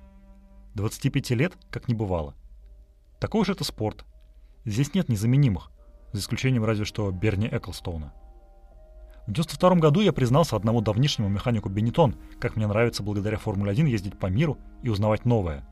25 0.75 1.31
лет 1.31 1.53
как 1.69 1.87
не 1.87 1.93
бывало. 1.93 2.33
Такой 3.19 3.45
же 3.45 3.53
это 3.53 3.63
спорт. 3.63 4.05
Здесь 4.65 4.93
нет 4.93 5.09
незаменимых, 5.09 5.71
за 6.11 6.19
исключением 6.19 6.65
разве 6.65 6.85
что 6.85 7.11
Берни 7.11 7.47
Эклстоуна– 7.47 8.13
в 9.27 9.31
92 9.31 9.75
году 9.75 10.01
я 10.01 10.13
признался 10.13 10.55
одному 10.55 10.81
давнишнему 10.81 11.29
механику 11.29 11.67
Бенетон, 11.67 12.15
как 12.39 12.55
мне 12.55 12.67
нравится 12.67 13.01
благодаря 13.01 13.37
Формуле-1 13.37 13.89
ездить 13.89 14.19
по 14.19 14.27
миру 14.27 14.59
и 14.83 14.89
узнавать 14.89 15.25
новое. 15.25 15.67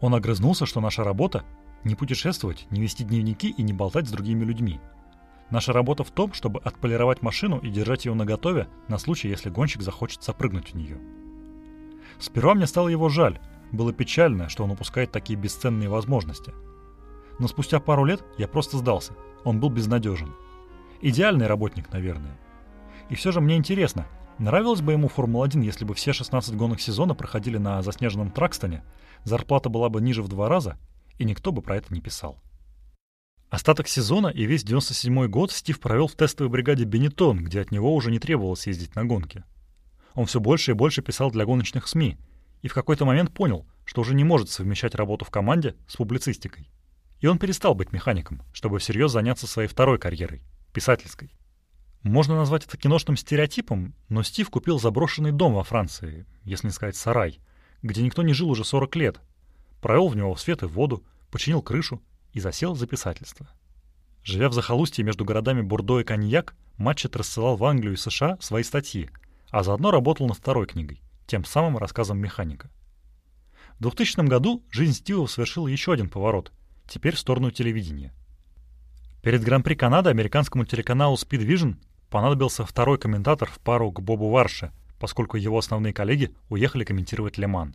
Он 0.00 0.14
огрызнулся, 0.14 0.64
что 0.64 0.80
наша 0.80 1.04
работа— 1.04 1.44
не 1.84 1.94
путешествовать, 1.94 2.66
не 2.70 2.80
вести 2.80 3.04
дневники 3.04 3.50
и 3.50 3.62
не 3.62 3.74
болтать 3.74 4.08
с 4.08 4.10
другими 4.10 4.44
людьми. 4.44 4.80
Наша 5.50 5.72
работа 5.72 6.02
в 6.02 6.10
том, 6.10 6.32
чтобы 6.32 6.60
отполировать 6.60 7.22
машину 7.22 7.58
и 7.58 7.70
держать 7.70 8.04
ее 8.04 8.14
наготове 8.14 8.68
на 8.88 8.98
случай, 8.98 9.28
если 9.28 9.48
гонщик 9.48 9.82
захочет 9.82 10.22
запрыгнуть 10.22 10.70
в 10.70 10.74
нее. 10.74 10.98
Сперва 12.18 12.54
мне 12.54 12.66
стало 12.66 12.88
его 12.88 13.08
жаль, 13.08 13.38
было 13.70 13.92
печально, 13.92 14.48
что 14.48 14.64
он 14.64 14.72
упускает 14.72 15.12
такие 15.12 15.38
бесценные 15.38 15.88
возможности. 15.88 16.52
Но 17.38 17.46
спустя 17.48 17.78
пару 17.78 18.04
лет 18.04 18.24
я 18.38 18.48
просто 18.48 18.78
сдался, 18.78 19.12
он 19.44 19.60
был 19.60 19.70
безнадежен. 19.70 20.34
Идеальный 21.00 21.46
работник, 21.46 21.92
наверное. 21.92 22.38
И 23.08 23.14
все 23.14 23.30
же 23.30 23.40
мне 23.40 23.56
интересно, 23.56 24.06
нравилось 24.38 24.80
бы 24.80 24.92
ему 24.92 25.08
Формула-1, 25.08 25.62
если 25.62 25.84
бы 25.84 25.94
все 25.94 26.12
16 26.12 26.56
гонок 26.56 26.80
сезона 26.80 27.14
проходили 27.14 27.58
на 27.58 27.82
заснеженном 27.82 28.30
Тракстоне, 28.30 28.82
зарплата 29.22 29.68
была 29.68 29.90
бы 29.90 30.00
ниже 30.00 30.22
в 30.22 30.28
два 30.28 30.48
раза, 30.48 30.78
и 31.18 31.24
никто 31.24 31.52
бы 31.52 31.62
про 31.62 31.76
это 31.76 31.94
не 31.94 32.00
писал. 32.00 32.38
Остаток 33.48 33.86
сезона 33.86 34.26
и 34.26 34.44
весь 34.44 34.64
97 34.64 35.28
год 35.28 35.52
Стив 35.52 35.78
провел 35.78 36.08
в 36.08 36.14
тестовой 36.14 36.50
бригаде 36.50 36.84
Бенетон, 36.84 37.44
где 37.44 37.60
от 37.60 37.70
него 37.70 37.94
уже 37.94 38.10
не 38.10 38.18
требовалось 38.18 38.66
ездить 38.66 38.96
на 38.96 39.04
гонки. 39.04 39.44
Он 40.14 40.26
все 40.26 40.40
больше 40.40 40.72
и 40.72 40.74
больше 40.74 41.00
писал 41.00 41.30
для 41.30 41.44
гоночных 41.44 41.86
СМИ, 41.86 42.18
и 42.62 42.68
в 42.68 42.74
какой-то 42.74 43.04
момент 43.04 43.32
понял, 43.32 43.64
что 43.84 44.00
уже 44.00 44.14
не 44.14 44.24
может 44.24 44.50
совмещать 44.50 44.96
работу 44.96 45.24
в 45.24 45.30
команде 45.30 45.76
с 45.86 45.94
публицистикой. 45.96 46.68
И 47.20 47.28
он 47.28 47.38
перестал 47.38 47.76
быть 47.76 47.92
механиком, 47.92 48.42
чтобы 48.52 48.80
всерьез 48.80 49.12
заняться 49.12 49.46
своей 49.46 49.68
второй 49.68 49.98
карьерой— 49.98 50.42
писательской. 50.72 51.30
Можно 52.02 52.34
назвать 52.34 52.66
это 52.66 52.76
киношным 52.76 53.16
стереотипом, 53.16 53.94
но 54.08 54.24
Стив 54.24 54.50
купил 54.50 54.80
заброшенный 54.80 55.32
дом 55.32 55.54
во 55.54 55.62
Франции, 55.62 56.26
если 56.42 56.66
не 56.66 56.72
сказать 56.72 56.96
сарай, 56.96 57.38
где 57.82 58.02
никто 58.02 58.22
не 58.22 58.32
жил 58.32 58.50
уже 58.50 58.64
40 58.64 58.96
лет, 58.96 59.20
провел 59.80 60.08
в 60.08 60.16
него 60.16 60.34
свет 60.34 60.64
и 60.64 60.66
воду, 60.66 61.04
починил 61.30 61.62
крышу 61.62 62.02
и 62.36 62.40
засел 62.40 62.74
за 62.74 62.86
писательство. 62.86 63.48
Живя 64.22 64.50
в 64.50 64.52
захолустье 64.52 65.02
между 65.02 65.24
городами 65.24 65.62
Бордо 65.62 66.00
и 66.00 66.04
Коньяк, 66.04 66.54
Матчет 66.76 67.16
рассылал 67.16 67.56
в 67.56 67.64
Англию 67.64 67.94
и 67.94 67.96
США 67.96 68.36
свои 68.42 68.62
статьи, 68.62 69.08
а 69.48 69.62
заодно 69.62 69.90
работал 69.90 70.26
над 70.26 70.36
второй 70.36 70.66
книгой, 70.66 71.00
тем 71.26 71.46
самым 71.46 71.78
рассказом 71.78 72.18
механика. 72.18 72.68
В 73.78 73.82
2000 73.82 74.28
году 74.28 74.62
жизнь 74.70 74.92
Стива 74.92 75.24
совершила 75.24 75.66
еще 75.66 75.94
один 75.94 76.10
поворот, 76.10 76.52
теперь 76.86 77.14
в 77.14 77.18
сторону 77.18 77.50
телевидения. 77.50 78.12
Перед 79.22 79.42
Гран-при 79.42 79.74
Канады 79.74 80.10
американскому 80.10 80.66
телеканалу 80.66 81.16
Speed 81.16 81.46
Vision 81.46 81.76
понадобился 82.10 82.66
второй 82.66 82.98
комментатор 82.98 83.48
в 83.48 83.58
пару 83.60 83.90
к 83.92 84.02
Бобу 84.02 84.28
Варше, 84.28 84.72
поскольку 85.00 85.38
его 85.38 85.56
основные 85.56 85.94
коллеги 85.94 86.34
уехали 86.50 86.84
комментировать 86.84 87.38
Леман. 87.38 87.74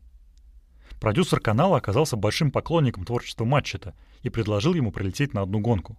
Продюсер 1.02 1.42
канала 1.42 1.78
оказался 1.78 2.16
большим 2.16 2.52
поклонником 2.52 3.04
творчества 3.04 3.44
Матчета 3.44 3.94
и 4.22 4.30
предложил 4.30 4.74
ему 4.74 4.94
прилететь 4.94 5.34
на 5.34 5.42
одну 5.42 5.60
гонку. 5.60 5.98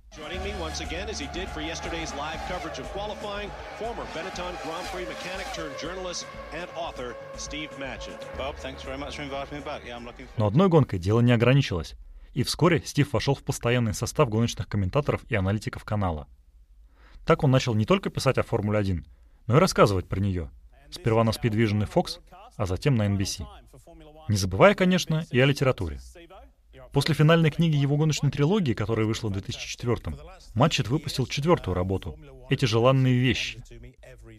Но 10.38 10.46
одной 10.46 10.68
гонкой 10.68 10.98
дело 10.98 11.20
не 11.20 11.32
ограничилось, 11.32 11.96
и 12.32 12.42
вскоре 12.44 12.80
Стив 12.82 13.12
вошел 13.12 13.34
в 13.34 13.42
постоянный 13.42 13.92
состав 13.92 14.30
гоночных 14.30 14.68
комментаторов 14.68 15.20
и 15.28 15.34
аналитиков 15.34 15.84
канала— 15.84 16.26
так 17.26 17.44
он 17.44 17.50
начал 17.50 17.74
не 17.74 17.84
только 17.84 18.10
писать 18.10 18.38
о 18.38 18.42
Формуле-1, 18.42 19.04
но 19.46 19.56
и 19.56 19.60
рассказывать 19.60 20.08
про 20.08 20.20
нее. 20.20 20.50
Сперва 20.92 21.24
на 21.24 21.30
и 21.30 21.34
Fox, 21.34 22.20
а 22.56 22.66
затем 22.66 22.94
на 22.94 23.06
NBC. 23.06 23.44
Не 24.28 24.36
забывая, 24.36 24.74
конечно, 24.74 25.26
и 25.30 25.40
о 25.40 25.46
литературе. 25.46 25.98
После 26.92 27.14
финальной 27.14 27.50
книги 27.50 27.76
его 27.76 27.96
гоночной 27.96 28.30
трилогии, 28.30 28.74
которая 28.74 29.06
вышла 29.06 29.28
в 29.28 29.32
2004 29.32 29.96
Матчет 30.54 30.88
выпустил 30.88 31.26
четвертую 31.26 31.74
работу 31.74 32.18
«Эти 32.50 32.66
желанные 32.66 33.18
вещи». 33.18 33.62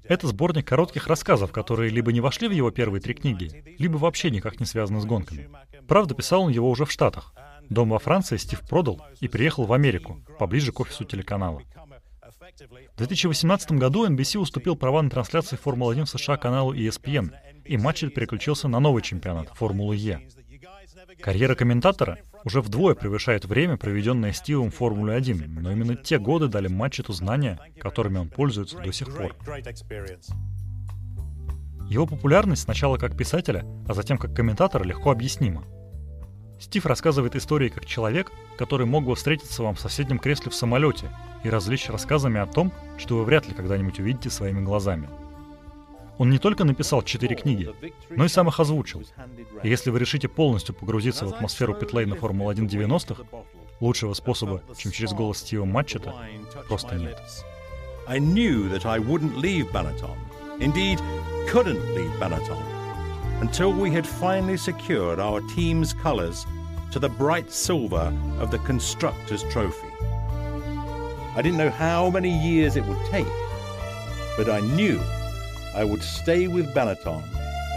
Это 0.03 0.27
сборник 0.27 0.67
коротких 0.67 1.07
рассказов, 1.07 1.51
которые 1.51 1.89
либо 1.89 2.11
не 2.11 2.21
вошли 2.21 2.47
в 2.47 2.51
его 2.51 2.69
первые 2.71 3.01
три 3.01 3.13
книги, 3.13 3.75
либо 3.79 3.97
вообще 3.97 4.29
никак 4.29 4.59
не 4.59 4.65
связаны 4.65 5.01
с 5.01 5.05
гонками. 5.05 5.49
Правда, 5.87 6.13
писал 6.13 6.43
он 6.43 6.51
его 6.51 6.69
уже 6.69 6.85
в 6.85 6.91
Штатах. 6.91 7.33
Дом 7.69 7.89
во 7.89 7.99
Франции 7.99 8.37
Стив 8.37 8.61
продал 8.61 9.01
и 9.19 9.27
приехал 9.27 9.65
в 9.65 9.73
Америку, 9.73 10.21
поближе 10.37 10.71
к 10.71 10.79
офису 10.79 11.05
телеканала. 11.05 11.61
В 12.93 12.97
2018 12.97 13.71
году 13.73 14.05
NBC 14.05 14.37
уступил 14.37 14.75
права 14.75 15.01
на 15.01 15.09
трансляции 15.09 15.55
Формулы-1 15.55 16.05
в 16.05 16.09
США 16.09 16.37
каналу 16.37 16.73
ESPN, 16.73 17.31
и 17.63 17.77
матч 17.77 18.01
переключился 18.01 18.67
на 18.67 18.79
новый 18.79 19.01
чемпионат— 19.01 19.49
Формулы 19.55 19.95
Е. 19.95 20.27
Карьера 21.21 21.55
комментатора 21.55 22.19
уже 22.43 22.61
вдвое 22.61 22.95
превышает 22.95 23.45
время, 23.45 23.77
проведенное 23.77 24.33
Стивом 24.33 24.71
в 24.71 24.75
Формуле 24.75 25.13
1, 25.13 25.61
но 25.61 25.71
именно 25.71 25.95
те 25.95 26.19
годы 26.19 26.47
дали 26.47 26.67
Матчету 26.67 27.13
знания, 27.13 27.59
которыми 27.79 28.17
он 28.17 28.29
пользуется 28.29 28.77
до 28.77 28.91
сих 28.91 29.15
пор. 29.15 29.35
Его 31.87 32.07
популярность 32.07 32.63
сначала 32.63 32.97
как 32.97 33.15
писателя, 33.15 33.65
а 33.87 33.93
затем 33.93 34.17
как 34.17 34.35
комментатора 34.35 34.83
легко 34.83 35.11
объяснима. 35.11 35.63
Стив 36.63 36.85
рассказывает 36.85 37.35
истории 37.35 37.67
как 37.67 37.85
человек, 37.85 38.31
который 38.57 38.85
мог 38.85 39.03
бы 39.03 39.15
встретиться 39.15 39.63
вам 39.63 39.75
в 39.75 39.81
соседнем 39.81 40.17
кресле 40.17 40.49
в 40.49 40.55
самолете 40.55 41.09
и 41.43 41.49
развлечь 41.49 41.89
рассказами 41.89 42.39
о 42.39 42.45
том, 42.45 42.71
что 42.97 43.17
вы 43.17 43.25
вряд 43.25 43.45
ли 43.49 43.53
когда-нибудь 43.53 43.99
увидите 43.99 44.29
своими 44.29 44.61
глазами. 44.61 45.09
Он 46.17 46.29
не 46.29 46.39
только 46.39 46.63
написал 46.63 47.01
четыре 47.01 47.35
книги, 47.35 47.69
но 48.09 48.23
и 48.23 48.29
сам 48.29 48.47
их 48.47 48.61
озвучил. 48.61 49.03
И 49.61 49.69
если 49.69 49.89
вы 49.89 49.99
решите 49.99 50.29
полностью 50.29 50.73
погрузиться 50.73 51.25
в 51.25 51.33
атмосферу 51.33 51.73
питлейна 51.73 52.15
Формулы-1 52.15 52.69
90-х, 52.69 53.23
лучшего 53.81 54.13
способа, 54.13 54.63
чем 54.77 54.93
через 54.93 55.11
голос 55.11 55.39
Стива 55.39 55.65
Матчета, 55.65 56.15
просто 56.69 56.95
нет. 56.95 57.21
I 58.07 58.19
knew 58.19 58.71
that 58.71 58.85
I 58.85 58.99
wouldn't 58.99 59.35
leave 59.35 59.69
Benetton. 59.73 60.15
Indeed, 60.59 61.01
couldn't 61.51 61.93
leave 61.93 62.17
Benetton 62.21 62.72
until 63.42 63.72
we 63.72 63.90
had 63.90 64.06
finally 64.06 64.56
secured 64.56 65.20
our 65.20 65.40
team's 65.54 65.92
colours 65.92 66.46
to 66.90 66.98
the 66.98 67.08
bright 67.08 67.50
silver 67.50 68.12
of 68.40 68.50
the 68.50 68.58
Constructors' 68.60 69.44
Trophy. 69.50 69.86
I 71.36 71.42
didn't 71.42 71.58
know 71.58 71.70
how 71.70 72.10
many 72.10 72.30
years 72.30 72.76
it 72.76 72.84
would 72.84 73.04
take, 73.10 73.26
but 74.36 74.48
I 74.48 74.60
knew 74.60 75.00
I 75.74 75.84
would 75.84 76.02
stay 76.02 76.48
with 76.48 76.74
Benetton 76.74 77.22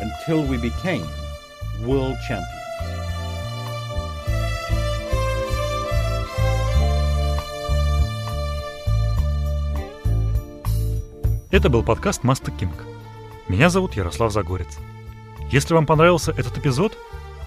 until 0.02 0.44
we 0.44 0.58
became 0.58 1.06
world 1.86 2.18
champions. 2.28 2.62
Это 11.52 11.70
был 11.70 11.84
подкаст 11.84 12.24
Маста 12.24 12.50
Кинг. 12.50 12.86
Меня 13.50 13.70
зовут 13.70 13.96
Ярослав 13.96 14.32
Загорец. 14.32 14.78
Если 15.51 15.75
вам 15.75 15.87
понравился 15.87 16.33
этот 16.33 16.59
эпизод, 16.59 16.97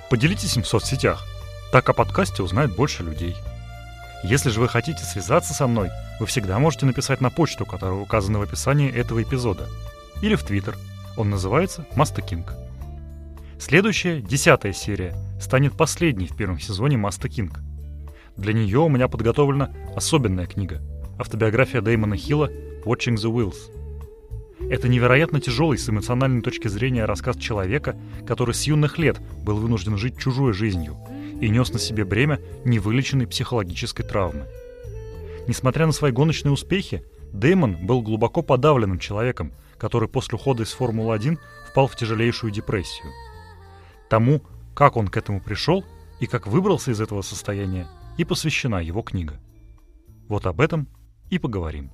поделитесь 0.10 0.56
им 0.56 0.64
в 0.64 0.68
соцсетях. 0.68 1.26
Так 1.72 1.89
о 1.89 1.93
подкасте 1.93 2.43
узнает 2.43 2.76
больше 2.76 3.04
людей. 3.04 3.36
Если 4.24 4.50
же 4.50 4.60
вы 4.60 4.68
хотите 4.68 5.04
связаться 5.04 5.54
со 5.54 5.68
мной, 5.68 5.89
вы 6.20 6.26
всегда 6.26 6.60
можете 6.60 6.86
написать 6.86 7.22
на 7.22 7.30
почту, 7.30 7.66
которая 7.66 7.97
указана 7.97 8.39
в 8.39 8.41
описании 8.41 8.91
этого 8.91 9.22
эпизода. 9.22 9.68
Или 10.22 10.36
в 10.36 10.43
Твиттер. 10.43 10.78
Он 11.18 11.30
называется 11.30 11.86
Маста 11.95 12.22
Кинг. 12.22 12.54
Следующая, 13.60 14.22
десятая 14.22 14.72
серия, 14.72 15.16
станет 15.39 15.76
последней 15.76 16.28
в 16.28 16.36
первом 16.36 16.60
сезоне 16.60 16.97
Маста 16.97 17.28
Кинг. 17.28 17.60
Для 18.38 18.54
нее 18.54 18.80
у 18.80 18.89
меня 18.89 19.10
подготовлена 19.10 19.70
особенная 19.95 20.45
книга– 20.45 20.82
автобиография 21.20 21.82
Дэймона 21.82 22.16
Хилла 22.16 22.50
«Watching 22.86 23.16
the 23.16 23.30
Wheels». 23.30 23.78
Это 24.70 24.88
невероятно 24.88 25.41
тяжелый 25.41 25.78
с 25.78 25.89
эмоциональной 25.89 26.41
точки 26.41 26.67
зрения 26.67 27.05
рассказ 27.05 27.38
человека, 27.38 27.97
который 28.28 28.53
с 28.53 28.63
юных 28.63 28.97
лет 28.97 29.20
был 29.43 29.57
вынужден 29.57 29.97
жить 29.97 30.17
чужой 30.17 30.53
жизнью– 30.53 30.97
и 31.39 31.49
нес 31.49 31.72
на 31.72 31.80
себе 31.80 32.05
бремя 32.05 32.39
невылеченной 32.65 33.28
психологической 33.28 34.05
травмы. 34.05 34.45
Несмотря 35.47 35.86
на 35.86 35.91
свои 35.91 36.11
гоночные 36.11 36.51
успехи, 36.51 37.03
Дэймон 37.34 37.86
был 37.86 38.01
глубоко 38.01 38.41
подавленным 38.41 38.99
человеком, 38.99 39.53
который 39.78 40.09
после 40.09 40.36
ухода 40.36 40.63
из 40.63 40.72
Формулы-1 40.74 41.38
впал 41.70 41.88
в 41.88 41.95
тяжелейшую 41.95 42.51
депрессию. 42.51 43.11
Тому, 44.09 44.41
как 44.76 44.97
он 44.97 45.07
к 45.07 45.17
этому 45.17 45.41
пришел 45.41 45.84
и 46.20 46.28
как 46.28 46.47
выбрался 46.47 46.91
из 46.91 46.99
этого 46.99 47.22
состояния, 47.22 47.88
и 48.17 48.26
посвящена 48.26 48.82
его 48.82 49.01
книга. 49.01 49.39
Вот 50.28 50.45
об 50.45 50.59
этом 50.59 50.88
и 51.30 51.39
поговорим. 51.39 51.91